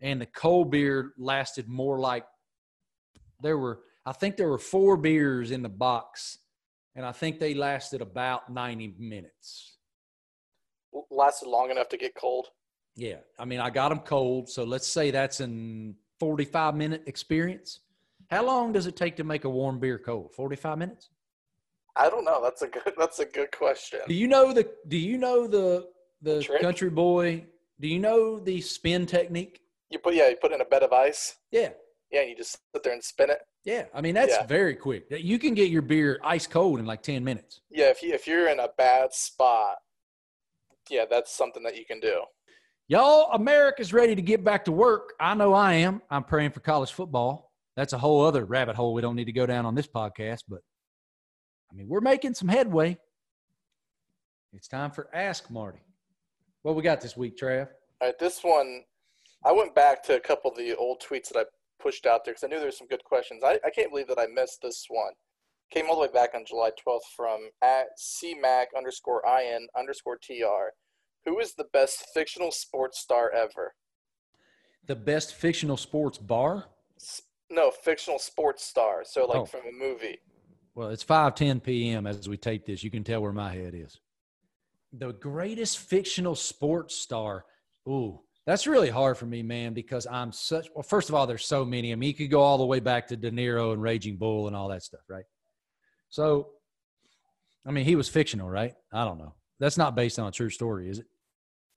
[0.00, 2.24] and the cold beer lasted more like
[3.40, 3.80] there were.
[4.04, 6.38] I think there were four beers in the box,
[6.96, 9.72] and I think they lasted about ninety minutes
[11.10, 12.48] lasted long enough to get cold.
[12.96, 17.80] Yeah, I mean, I got them cold, so let's say that's an 45 minute experience.
[18.32, 20.32] How long does it take to make a warm beer cold?
[20.32, 21.10] 45 minutes?
[21.94, 22.40] I don't know.
[22.42, 22.94] That's a good.
[22.98, 24.00] That's a good question.
[24.08, 24.68] Do you know the?
[24.88, 25.88] Do you know the
[26.22, 27.44] the, the country boy?
[27.78, 29.60] Do you know the spin technique?
[29.90, 31.36] You put yeah, you put in a bed of ice.
[31.50, 31.70] Yeah.
[32.10, 33.40] Yeah, and you just sit there and spin it.
[33.64, 34.46] Yeah, I mean that's yeah.
[34.46, 35.04] very quick.
[35.10, 37.60] You can get your beer ice cold in like ten minutes.
[37.70, 39.76] Yeah, if you if you're in a bad spot
[40.90, 42.22] yeah, that's something that you can do.
[42.88, 45.14] Y'all, America's ready to get back to work.
[45.20, 46.02] I know I am.
[46.10, 47.51] I'm praying for college football.
[47.76, 50.40] That's a whole other rabbit hole we don't need to go down on this podcast,
[50.48, 50.60] but
[51.70, 52.98] I mean, we're making some headway.
[54.52, 55.80] It's time for Ask Marty.
[56.62, 57.68] What we got this week, Trav?
[58.00, 58.82] All right, this one,
[59.44, 61.44] I went back to a couple of the old tweets that I
[61.82, 63.42] pushed out there because I knew there were some good questions.
[63.42, 65.12] I, I can't believe that I missed this one.
[65.70, 70.74] Came all the way back on July 12th from at cmac underscore in underscore tr.
[71.24, 73.74] Who is the best fictional sports star ever?
[74.86, 76.66] The best fictional sports bar?
[77.52, 79.04] No, fictional sports star.
[79.04, 79.44] So like Oh.
[79.44, 80.18] from a movie.
[80.74, 82.06] Well, it's 5:10 p.m.
[82.06, 82.82] as we tape this.
[82.82, 84.00] You can tell where my head is.
[84.94, 87.44] The greatest fictional sports star.
[87.86, 90.68] Ooh, that's really hard for me, man, because I'm such.
[90.74, 91.92] Well, first of all, there's so many.
[91.92, 94.46] I mean, you could go all the way back to De Niro and Raging Bull
[94.46, 95.24] and all that stuff, right?
[96.08, 96.52] So,
[97.66, 98.74] I mean, he was fictional, right?
[98.92, 99.34] I don't know.
[99.60, 101.06] That's not based on a true story, is it?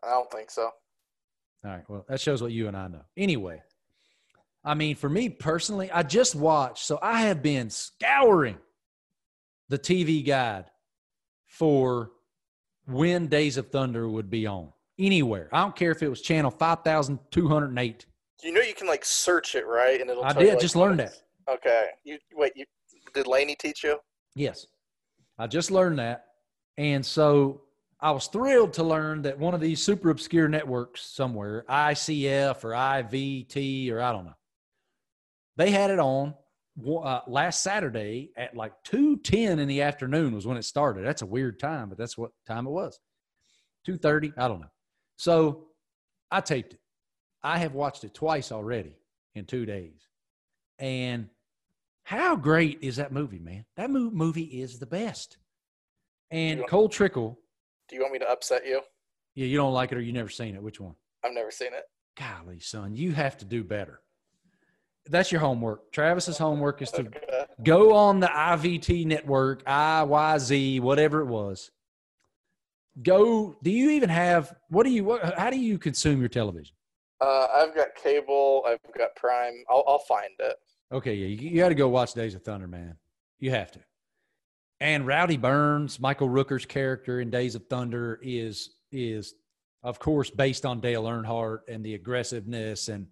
[0.03, 0.63] I don't think so.
[1.65, 1.83] All right.
[1.89, 3.01] Well, that shows what you and I know.
[3.17, 3.61] Anyway,
[4.65, 8.57] I mean, for me personally, I just watched, so I have been scouring
[9.69, 10.65] the TV guide
[11.47, 12.11] for
[12.87, 15.49] when Days of Thunder would be on anywhere.
[15.51, 18.05] I don't care if it was channel 5208.
[18.43, 20.01] You know you can like search it, right?
[20.01, 21.89] And it'll I tell you, did like, just learned it's- Okay.
[22.03, 22.65] You wait, you
[23.13, 23.99] did Laney teach you?
[24.33, 24.65] Yes.
[25.37, 26.25] I just learned that.
[26.77, 27.61] And so
[27.99, 32.71] I was thrilled to learn that one of these super obscure networks somewhere, ICF or
[32.71, 34.35] IVT or I don't know,
[35.57, 36.33] they had it on
[36.87, 41.05] uh, last Saturday at like 2.10 in the afternoon was when it started.
[41.05, 42.99] That's a weird time, but that's what time it was.
[43.87, 44.67] 2.30, I don't know.
[45.17, 45.67] So
[46.31, 46.79] I taped it.
[47.43, 48.97] I have watched it twice already
[49.35, 50.07] in two days.
[50.79, 51.29] And
[52.03, 53.65] how great is that movie, man?
[53.77, 55.37] That mo- movie is the best.
[56.31, 57.39] And You- Cole Trickle,
[57.87, 58.81] Do you want me to upset you?
[59.35, 60.61] yeah, you don't like it or you never seen it.
[60.63, 60.95] Which one?
[61.23, 61.83] I've never seen it.
[62.17, 64.01] Golly, son, you have to do better.
[65.09, 65.91] That's your homework.
[65.91, 67.45] Travis's homework is to Okay.
[67.63, 71.71] go on the IVT network, IYZ, whatever it was.
[73.03, 73.55] Go.
[73.61, 74.55] Do you even have?
[74.69, 75.03] What do you?
[75.03, 76.75] What, how do you consume your television?
[77.21, 78.63] Uh, I've got cable.
[78.67, 79.63] I've got Prime.
[79.69, 80.55] I'll, I'll find it.
[80.91, 82.95] Okay, yeah, you, you got to go watch Days of Thunder, man.
[83.39, 83.79] You have to.
[84.79, 89.35] And Rowdy Burns, Michael Rooker's character in Days of Thunder is is
[89.83, 93.07] of course based on Dale Earnhardt and the aggressiveness and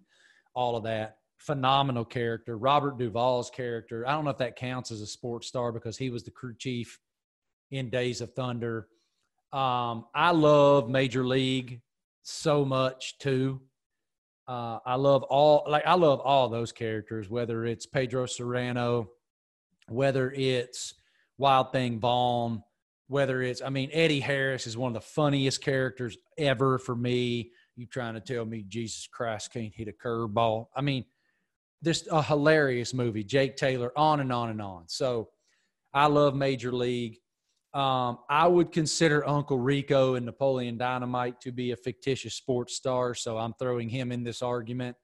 [0.54, 1.18] all of that.
[1.38, 2.56] Phenomenal character.
[2.56, 4.06] Robert Duvall's character.
[4.06, 6.54] I don't know if that counts as a sports star because he was the crew
[6.56, 6.98] chief
[7.70, 8.88] in Days of Thunder.
[9.52, 11.80] Um, I love Major League
[12.22, 13.60] so much too.
[14.46, 19.06] Uh, I love all like I love all those characters, whether it's Pedro Cerrano,
[19.88, 20.94] whether it's
[21.38, 22.62] Wild Thing Vaughn,
[23.08, 27.52] whether it's I mean Eddie Harris is one of the funniest characters ever for me.
[27.76, 30.66] You trying to tell me Jesus Christ can't hit a curveball?
[30.76, 31.04] I mean,
[31.84, 33.22] this a hilarious movie.
[33.24, 34.84] Jake Taylor, on and on and on.
[34.88, 35.28] So
[35.92, 37.18] I love Major League.
[37.74, 43.14] Um, I would consider Uncle Rico and Napoleon Dynamite to be a fictitious sports star,
[43.14, 44.96] so I'm throwing him in this argument.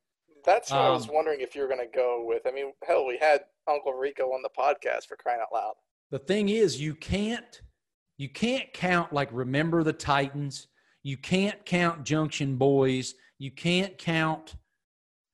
[0.44, 2.46] That's what I was Um, wondering if you were going to go with.
[2.46, 5.74] I mean, hell, we had Uncle Rico on the podcast for crying out loud.
[6.10, 7.60] The thing is, you can't
[8.18, 10.68] you can't count like Remember the Titans.
[11.02, 13.14] You can't count Junction Boys.
[13.38, 14.54] You can't count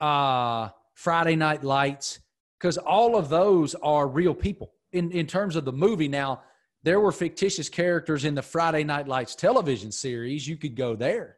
[0.01, 2.21] uh, Friday Night Lights
[2.59, 6.09] because all of those are real people in in terms of the movie.
[6.09, 6.43] Now
[6.83, 10.49] there were fictitious characters in the Friday Night Lights television series.
[10.49, 11.37] You could go there,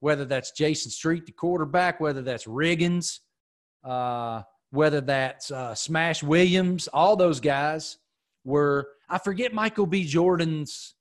[0.00, 3.20] whether that's Jason Street, the quarterback, whether that's Riggins,
[3.82, 6.86] uh, whether that's uh, Smash Williams.
[6.88, 7.96] All those guys
[8.44, 8.88] were.
[9.08, 10.04] I forget Michael B.
[10.04, 10.94] Jordan's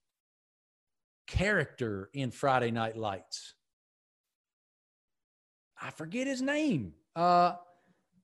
[1.27, 3.53] character in Friday Night Lights.
[5.81, 6.93] I forget his name.
[7.15, 7.55] Uh,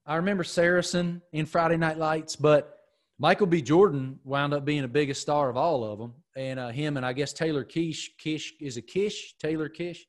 [0.07, 2.77] I remember Saracen in Friday Night Lights, but
[3.19, 3.61] Michael B.
[3.61, 6.13] Jordan wound up being the biggest star of all of them.
[6.37, 10.07] And uh, him and I guess Taylor Kish, Kish is a Kish, Taylor Kish,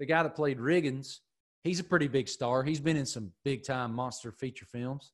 [0.00, 1.18] the guy that played Riggins.
[1.62, 2.64] He's a pretty big star.
[2.64, 5.12] He's been in some big time monster feature films.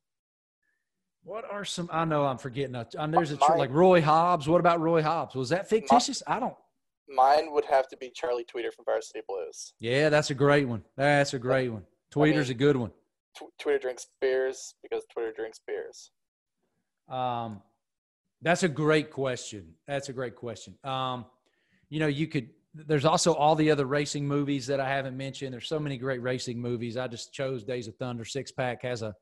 [1.23, 1.89] What are some?
[1.91, 2.73] I know I'm forgetting.
[2.73, 4.47] A, uh, there's a Mine- like Roy Hobbs.
[4.47, 5.35] What about Roy Hobbs?
[5.35, 6.23] Was that fictitious?
[6.25, 6.55] I don't.
[7.09, 9.73] Mine would have to be Charlie Tweeder from Varsity Blues.
[9.79, 10.83] Yeah, that's a great one.
[10.95, 11.83] That's a great one.
[12.11, 12.91] Tweeder's a good one.
[13.37, 16.11] Tw- Tweeder drinks beers because Tweeder drinks beers.
[17.09, 17.61] Um,
[18.41, 19.73] that's a great question.
[19.87, 20.75] That's a great question.
[20.83, 21.25] Um,
[21.89, 22.49] you know, you could.
[22.73, 25.51] There's also all the other racing movies that I haven't mentioned.
[25.53, 26.95] There's so many great racing movies.
[26.97, 28.23] I just chose Days of Thunder.
[28.23, 29.15] Six Pack has a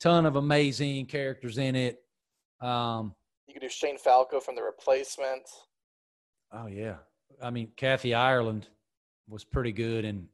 [0.00, 2.02] ton of amazing characters in it.
[2.60, 3.14] Um,
[3.46, 5.48] You could do Shane Falco from The Replacement.
[6.52, 6.96] oh yeah,
[7.42, 8.68] I mean, Kathy Ireland
[9.28, 10.28] was pretty good in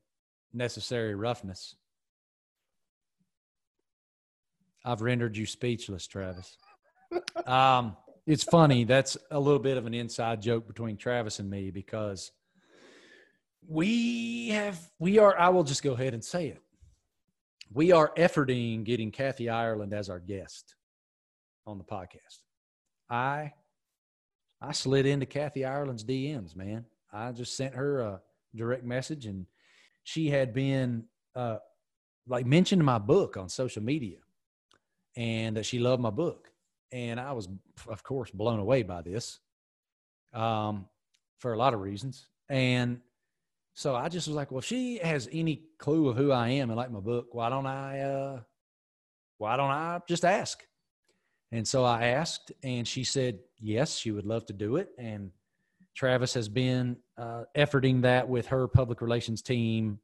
[0.52, 1.76] necessary roughness.
[4.86, 6.56] I've rendered you speechless, Travis.
[7.44, 8.84] Um, it's funny.
[8.84, 12.30] That's a little bit of an inside joke between Travis and me because
[13.66, 16.62] we have, we are, I will just go ahead and say it.
[17.72, 20.76] We are efforting getting Kathy Ireland as our guest
[21.66, 22.42] on the podcast.
[23.10, 23.54] I,
[24.62, 26.84] I slid into Kathy Ireland's DMs, man.
[27.12, 28.20] I just sent her a
[28.54, 29.46] direct message and
[30.04, 31.58] she had been, uh,
[32.28, 34.18] like mentioned my book on social media
[35.16, 36.50] and that she loved my book.
[36.92, 37.48] And I was,
[37.88, 39.40] of course, blown away by this
[40.32, 40.86] um,
[41.38, 42.26] for a lot of reasons.
[42.48, 43.00] And
[43.74, 46.70] so I just was like, well, if she has any clue of who I am
[46.70, 48.40] and like my book, why don't I, uh,
[49.38, 50.64] why don't I just ask?
[51.52, 54.90] And so I asked, and she said yes, she would love to do it.
[54.98, 55.30] And
[55.94, 59.98] Travis has been uh, efforting that with her public relations team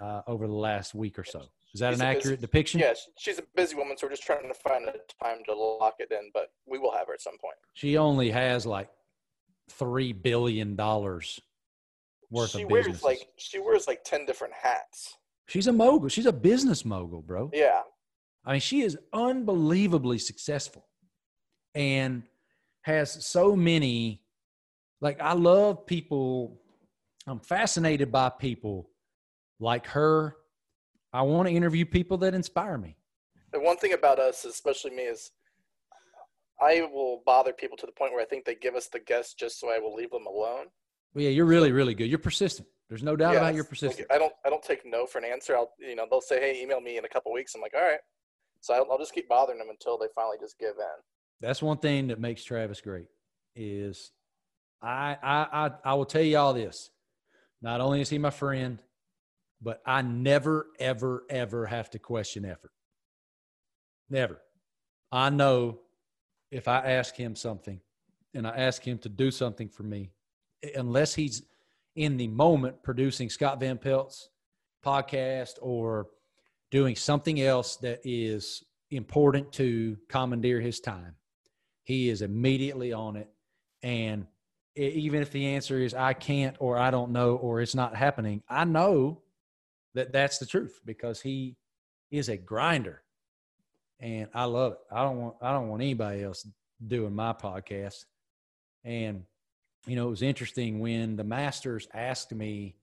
[0.00, 1.46] uh, over the last week or so.
[1.74, 2.80] Is that She's an accurate busy- depiction?
[2.80, 4.92] Yeah, sh- she's a busy woman, so we're just trying to find a
[5.24, 7.56] time to lock it in, but we will have her at some point.
[7.72, 8.90] She only has like
[9.70, 11.40] three billion dollars
[12.30, 13.02] worth she of wears business.
[13.02, 15.16] like she wears like ten different hats.
[15.48, 16.08] She's a mogul.
[16.08, 17.50] She's a business mogul, bro.
[17.54, 17.82] Yeah,
[18.44, 20.86] I mean, she is unbelievably successful
[21.74, 22.22] and
[22.82, 24.20] has so many.
[25.00, 26.60] Like, I love people.
[27.26, 28.90] I'm fascinated by people
[29.58, 30.36] like her.
[31.12, 32.96] I want to interview people that inspire me.
[33.52, 35.30] the one thing about us, especially me, is
[36.60, 39.38] I will bother people to the point where I think they give us the guest
[39.38, 40.66] just so I will leave them alone.
[41.14, 42.06] Well, yeah, you're really, really good.
[42.08, 42.68] You're persistent.
[42.88, 44.06] There's no doubt Yeah, about your persistence.
[44.10, 45.56] I don't I don't take no for an answer.
[45.56, 47.54] I'll you know they'll say hey email me in a couple weeks.
[47.54, 48.00] I'm like all right,
[48.60, 51.00] so I'll, I'll just keep bothering them until they finally just give in.
[51.40, 53.06] That's one thing that makes Travis great.
[53.56, 54.12] Is
[54.82, 56.90] I I I, I will tell you all this.
[57.62, 58.78] Not only is he my friend,
[59.62, 62.72] but I never ever ever have to question effort.
[64.10, 64.40] Never.
[65.10, 65.80] I know
[66.50, 67.80] if I ask him something
[68.34, 70.10] and I ask him to do something for me,
[70.74, 71.42] unless he's
[71.96, 74.30] in the moment producing Scott Van Pelt's
[74.84, 76.08] podcast or
[76.70, 81.14] doing something else that is important to commandeer his time,
[81.84, 83.28] he is immediately on it.
[83.82, 84.26] And
[84.74, 88.42] even if the answer is I can't or I don't know or it's not happening,
[88.48, 89.22] I know
[89.94, 91.56] that that's the truth because he
[92.10, 93.02] is a grinder.
[94.00, 94.78] And I love it.
[94.90, 96.46] I don't want I don't want anybody else
[96.84, 98.04] doing my podcast.
[98.84, 99.24] And
[99.86, 102.76] you know, it was interesting when the Masters asked me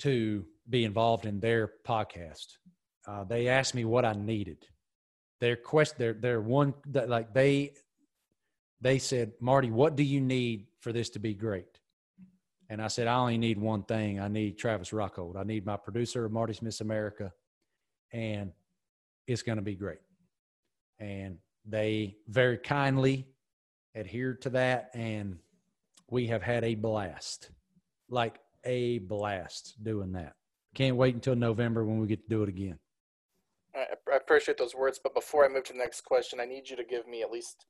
[0.00, 2.56] to be involved in their podcast.
[3.06, 4.66] Uh, they asked me what I needed.
[5.40, 7.74] Their quest, their their one that like they
[8.80, 11.78] they said, Marty, what do you need for this to be great?
[12.70, 14.20] And I said, I only need one thing.
[14.20, 15.36] I need Travis Rockhold.
[15.36, 17.32] I need my producer, Marty Smith America,
[18.12, 18.52] and
[19.26, 20.00] it's going to be great.
[20.98, 23.26] And they very kindly
[23.94, 25.38] adhered to that, and
[26.10, 27.50] we have had a blast,
[28.10, 30.34] like a blast doing that.
[30.74, 32.78] Can't wait until November when we get to do it again.
[33.74, 36.68] I, I appreciate those words, but before I move to the next question, I need
[36.68, 37.66] you to give me at least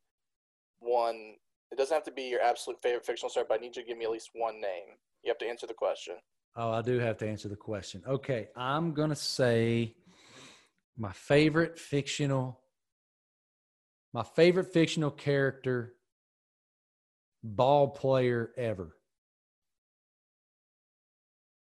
[0.81, 1.37] one.
[1.71, 3.89] It doesn't have to be your absolute favorite fictional star, but I need you to
[3.89, 4.97] give me at least one name.
[5.23, 6.15] You have to answer the question.
[6.57, 8.03] Oh, I do have to answer the question.
[8.07, 9.95] Okay, I'm going to say
[10.97, 12.61] my favorite fictional
[14.13, 15.95] my favorite fictional character
[17.43, 18.97] ball player ever.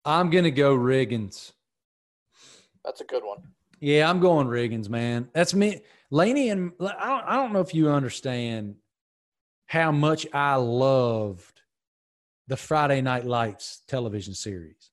[0.05, 1.53] I'm going to go Riggins.
[2.85, 3.39] That's a good one.
[3.81, 5.29] Yeah, I'm going Riggins, man.
[5.33, 5.83] That's me.
[6.11, 8.77] Laney and I don't, I don't know if you understand
[9.69, 11.61] how much I loved
[12.49, 14.91] the Friday Night Lights television series.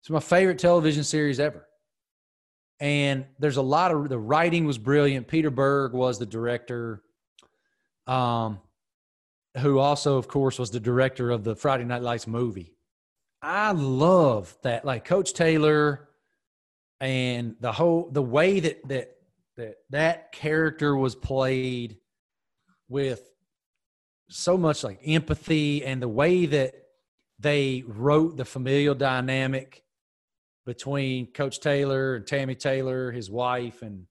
[0.00, 1.66] It's my favorite television series ever.
[2.78, 5.26] And there's a lot of the writing was brilliant.
[5.26, 7.02] Peter Berg was the director,
[8.06, 8.60] um,
[9.58, 12.76] who also, of course, was the director of the Friday Night Lights movie.
[13.42, 16.08] I love that, like Coach Taylor
[17.00, 19.16] and the whole the way that that
[19.56, 21.98] that that character was played
[22.88, 23.31] with
[24.32, 26.74] so much like empathy and the way that
[27.38, 29.82] they wrote the familial dynamic
[30.64, 34.06] between coach taylor and tammy taylor his wife and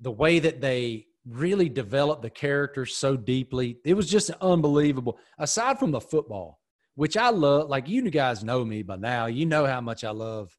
[0.00, 5.78] the way that they really developed the characters so deeply it was just unbelievable aside
[5.78, 6.60] from the football
[6.94, 10.10] which i love like you guys know me by now you know how much i
[10.10, 10.56] love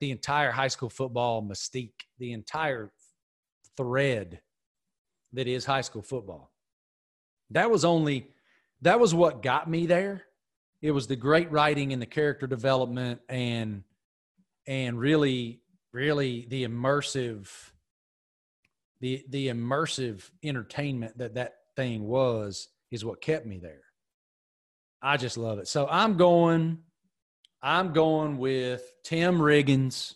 [0.00, 2.92] the entire high school football mystique, the entire
[3.76, 4.40] thread
[5.32, 6.52] that is high school football.
[7.50, 8.28] That was only
[8.82, 10.24] that was what got me there.
[10.82, 13.82] it was the great writing and the character development and
[14.66, 15.60] and really
[15.92, 17.48] really the immersive
[19.00, 23.82] the the immersive entertainment that that thing was is what kept me there.
[25.02, 25.68] I just love it.
[25.68, 26.78] So I'm going
[27.62, 30.14] I'm going with Tim Riggins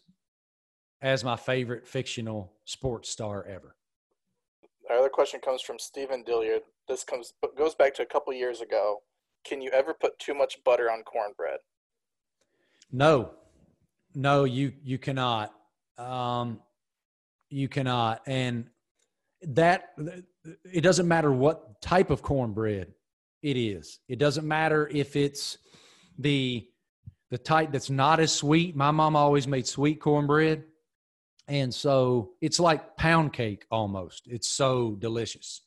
[1.03, 3.75] as my favorite fictional sports star ever.
[4.91, 6.63] Our other question comes from Stephen Dilliard.
[6.89, 8.99] This comes goes back to a couple years ago.
[9.45, 11.59] Can you ever put too much butter on cornbread?
[12.91, 13.31] No,
[14.15, 15.55] no, you you cannot.
[15.97, 16.61] Um,
[17.51, 18.67] you cannot, and
[19.43, 19.91] that
[20.65, 22.93] it doesn't matter what type of cornbread
[23.43, 24.01] it is.
[24.09, 25.59] It doesn't matter if it's
[26.19, 26.67] the
[27.31, 28.75] the type that's not as sweet.
[28.75, 30.65] My mom always made sweet cornbread.
[31.51, 34.29] And so it's like pound cake almost.
[34.29, 35.63] It's so delicious.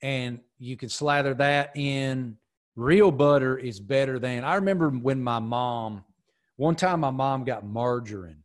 [0.00, 2.38] And you can slather that in
[2.76, 6.04] real butter is better than I remember when my mom
[6.56, 8.42] one time my mom got margarine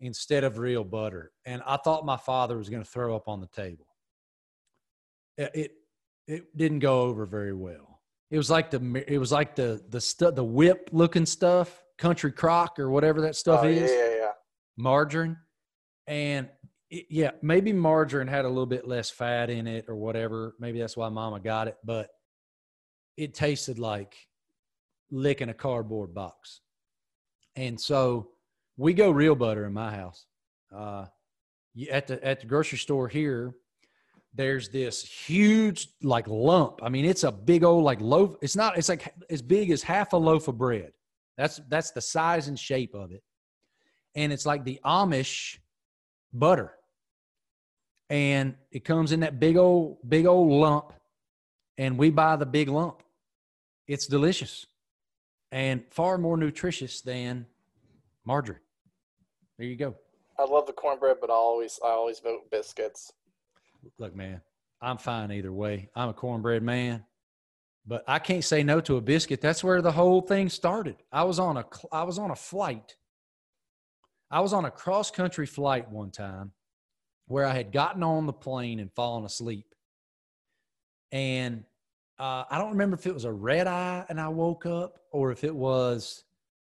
[0.00, 3.40] instead of real butter and I thought my father was going to throw up on
[3.40, 3.86] the table.
[5.36, 5.72] It, it
[6.26, 8.00] it didn't go over very well.
[8.32, 12.32] It was like the it was like the the stuff the whip looking stuff, country
[12.32, 13.90] crock or whatever that stuff oh, is.
[13.90, 14.30] Yeah, yeah, yeah.
[14.76, 15.36] Margarine
[16.06, 16.48] and
[16.90, 20.54] it, yeah, maybe margarine had a little bit less fat in it or whatever.
[20.58, 22.10] Maybe that's why Mama got it, but
[23.16, 24.14] it tasted like
[25.10, 26.60] licking a cardboard box.
[27.56, 28.30] And so
[28.76, 30.26] we go real butter in my house.
[30.74, 31.06] Uh,
[31.90, 33.54] at the at the grocery store here,
[34.34, 36.80] there's this huge like lump.
[36.82, 38.36] I mean, it's a big old like loaf.
[38.42, 38.78] It's not.
[38.78, 40.92] It's like as big as half a loaf of bread.
[41.36, 43.22] That's that's the size and shape of it,
[44.14, 45.58] and it's like the Amish
[46.32, 46.72] butter.
[48.10, 50.92] And it comes in that big old, big old lump.
[51.78, 53.02] And we buy the big lump.
[53.86, 54.66] It's delicious
[55.52, 57.46] and far more nutritious than
[58.24, 58.58] margarine.
[59.58, 59.94] There you go.
[60.38, 63.12] I love the cornbread, but I always I always vote biscuits.
[63.98, 64.40] Look, man,
[64.80, 65.90] I'm fine either way.
[65.94, 67.04] I'm a cornbread man,
[67.86, 69.40] but I can't say no to a biscuit.
[69.40, 70.96] That's where the whole thing started.
[71.12, 72.96] I was on a I was on a flight
[74.32, 76.52] I was on a cross country flight one time
[77.26, 79.74] where I had gotten on the plane and fallen asleep.
[81.12, 81.64] And
[82.18, 85.32] uh, I don't remember if it was a red eye and I woke up or
[85.32, 86.24] if it was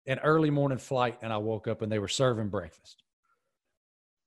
[0.06, 3.04] an early morning flight and I woke up and they were serving breakfast.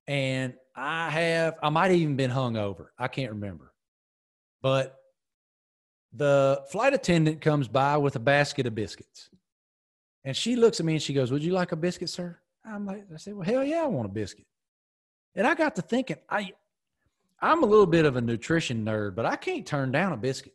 [0.07, 2.87] And I have, I might even been hungover.
[2.97, 3.73] I can't remember.
[4.61, 4.97] But
[6.13, 9.29] the flight attendant comes by with a basket of biscuits.
[10.23, 12.39] And she looks at me and she goes, Would you like a biscuit, sir?
[12.67, 14.45] I'm like, I said, well, hell yeah, I want a biscuit.
[15.35, 16.51] And I got to thinking, I,
[17.41, 20.53] I'm a little bit of a nutrition nerd, but I can't turn down a biscuit.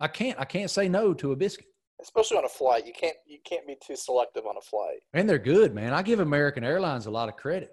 [0.00, 0.38] I can't.
[0.38, 1.66] I can't say no to a biscuit.
[2.00, 3.16] Especially on a flight, you can't.
[3.26, 5.00] You can't be too selective on a flight.
[5.12, 5.92] And they're good, man.
[5.92, 7.72] I give American Airlines a lot of credit.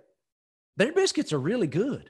[0.77, 2.09] Their biscuits are really good,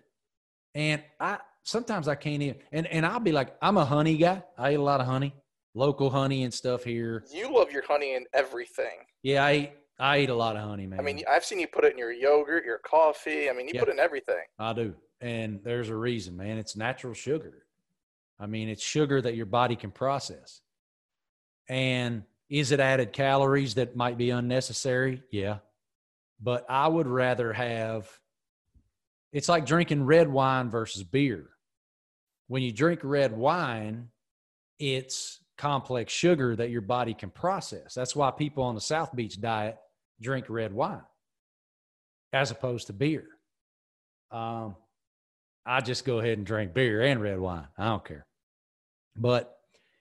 [0.74, 2.60] and I sometimes I can't even.
[2.72, 4.42] And and I'll be like, I'm a honey guy.
[4.58, 5.36] I eat a lot of honey,
[5.74, 7.26] local honey and stuff here.
[7.34, 9.00] You love your honey and everything.
[9.22, 11.00] Yeah, I eat I eat a lot of honey, man.
[11.00, 13.50] I mean, I've seen you put it in your yogurt, your coffee.
[13.50, 13.84] I mean, you yep.
[13.84, 14.44] put it in everything.
[14.60, 14.94] I do.
[15.22, 16.58] And there's a reason, man.
[16.58, 17.66] It's natural sugar.
[18.40, 20.62] I mean, it's sugar that your body can process.
[21.70, 25.24] And is it added calories that might be unnecessary?
[25.32, 25.60] Yeah.
[26.42, 28.10] But I would rather have
[29.32, 31.50] it's like drinking red wine versus beer.
[32.48, 34.10] When you drink red wine,
[34.80, 37.94] it's complex sugar that your body can process.
[37.94, 39.78] That's why people on the South Beach diet
[40.22, 41.02] drink red wine
[42.34, 43.26] as opposed to beer.
[44.32, 44.76] Um,
[45.66, 47.68] I just go ahead and drink beer and red wine.
[47.78, 48.26] I don't care.
[49.16, 49.58] But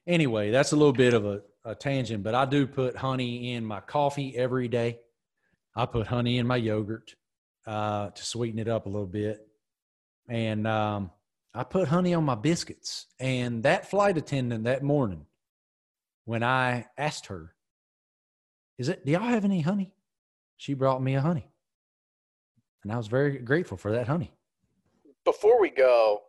[0.07, 3.65] anyway, that's a little bit of a, a tangent, but I do put honey in
[3.65, 4.99] my coffee every day.
[5.77, 7.15] I put honey in my yogurt
[7.67, 9.47] uh, to sweeten it up a little bit.
[10.29, 11.11] And um,
[11.55, 13.07] I put honey on my biscuits.
[13.19, 15.27] And that flight attendant that morning,
[16.25, 17.55] when I asked her,
[18.79, 19.05] "Is it?
[19.05, 19.94] Do y'all have any honey?"
[20.65, 21.47] She brought me a honey.
[22.83, 24.33] And I was very grateful for that honey.
[25.27, 26.21] Before we go,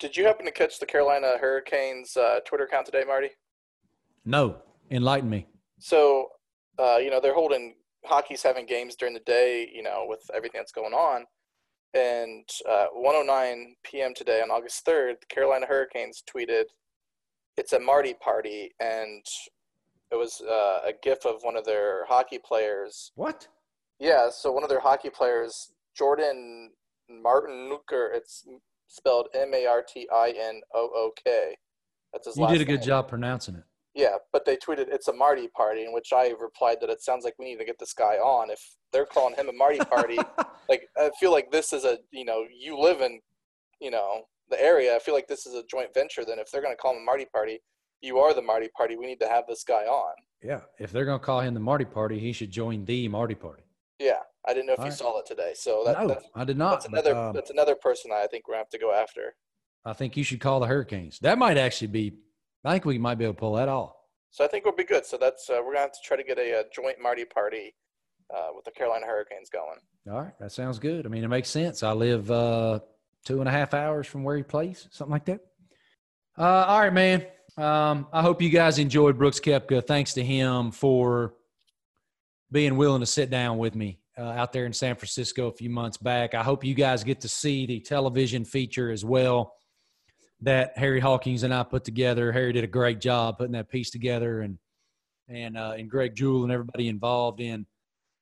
[0.00, 3.28] did you happen to catch the Carolina Hurricanes uh, Twitter account today, Marty?
[4.24, 4.56] No.
[4.90, 5.46] Enlighten me.
[5.78, 6.26] So,
[6.80, 10.58] uh, you know, they're holding hockey's having games during the day, you know, with everything
[10.58, 11.24] that's going on.
[11.94, 14.12] And uh, 109 p.m.
[14.12, 16.64] today on August 3rd, the Carolina Hurricanes tweeted,
[17.56, 19.24] "It's a Marty party," and
[20.12, 23.12] it was uh, a gif of one of their hockey players.
[23.14, 23.46] What?
[23.98, 26.70] Yeah, so one of their hockey players, Jordan
[27.08, 28.44] Martin Martinook, it's
[28.86, 31.56] spelled M A R T I N O O K.
[32.12, 32.36] That's his.
[32.36, 32.86] You did a good name.
[32.86, 33.64] job pronouncing it.
[33.94, 37.24] Yeah, but they tweeted it's a Marty party, in which I replied that it sounds
[37.24, 38.50] like we need to get this guy on.
[38.50, 38.60] If
[38.92, 40.18] they're calling him a Marty party,
[40.68, 43.20] like I feel like this is a you know you live in
[43.80, 44.94] you know the area.
[44.94, 46.24] I feel like this is a joint venture.
[46.24, 47.60] Then if they're going to call him a Marty party,
[48.00, 48.96] you are the Marty party.
[48.96, 50.14] We need to have this guy on.
[50.42, 53.34] Yeah, if they're going to call him the Marty Party, he should join the Marty
[53.34, 53.62] Party.
[53.98, 54.98] Yeah, I didn't know if All you right.
[54.98, 55.52] saw it today.
[55.54, 56.70] So that, no, that's, I did not.
[56.70, 59.34] that's another um, that's another person I think we're gonna have to go after.
[59.84, 61.18] I think you should call the Hurricanes.
[61.20, 62.14] That might actually be.
[62.64, 63.92] I think we might be able to pull that off.
[64.30, 65.04] So I think we'll be good.
[65.04, 67.74] So that's uh, we're gonna have to try to get a, uh joint Marty party
[68.34, 69.78] uh, with the Carolina Hurricanes going.
[70.10, 71.04] All right, that sounds good.
[71.04, 71.82] I mean, it makes sense.
[71.82, 72.80] I live uh,
[73.26, 75.40] two and a half hours from where he plays, something like that.
[76.38, 77.26] Uh, all right, man.
[77.56, 79.86] Um, I hope you guys enjoyed Brooks Koepka.
[79.86, 81.34] Thanks to him for
[82.50, 85.70] being willing to sit down with me uh, out there in San Francisco a few
[85.70, 86.34] months back.
[86.34, 89.54] I hope you guys get to see the television feature as well
[90.42, 92.32] that Harry Hawkins and I put together.
[92.32, 94.58] Harry did a great job putting that piece together, and
[95.28, 97.66] and uh, and Greg Jewell and everybody involved in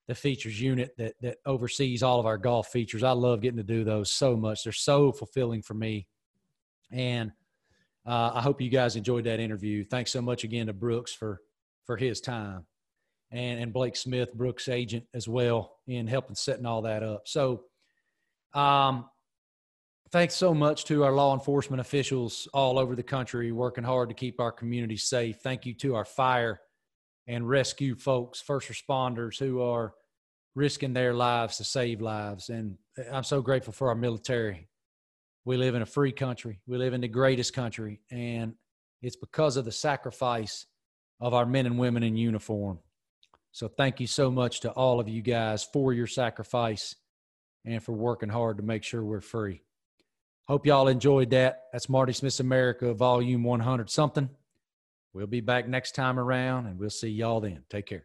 [0.08, 3.02] the features unit that that oversees all of our golf features.
[3.02, 4.64] I love getting to do those so much.
[4.64, 6.06] They're so fulfilling for me,
[6.90, 7.32] and
[8.06, 9.84] uh, I hope you guys enjoyed that interview.
[9.84, 11.40] Thanks so much again to Brooks for
[11.84, 12.66] for his time,
[13.30, 17.22] and and Blake Smith, Brooks' agent as well, in helping setting all that up.
[17.26, 17.64] So,
[18.54, 19.06] um,
[20.10, 24.14] thanks so much to our law enforcement officials all over the country working hard to
[24.14, 25.38] keep our community safe.
[25.42, 26.60] Thank you to our fire
[27.26, 29.92] and rescue folks, first responders who are
[30.54, 32.48] risking their lives to save lives.
[32.48, 32.76] And
[33.12, 34.68] I'm so grateful for our military.
[35.48, 38.52] We live in a free country, we live in the greatest country, and
[39.00, 40.66] it's because of the sacrifice
[41.22, 42.80] of our men and women in uniform.
[43.52, 46.96] So thank you so much to all of you guys for your sacrifice
[47.64, 49.62] and for working hard to make sure we're free.
[50.48, 51.62] Hope y'all enjoyed that.
[51.72, 54.28] That's Marty Smith's America, volume 100 something.
[55.14, 57.62] We'll be back next time around and we'll see y'all then.
[57.70, 58.04] Take care.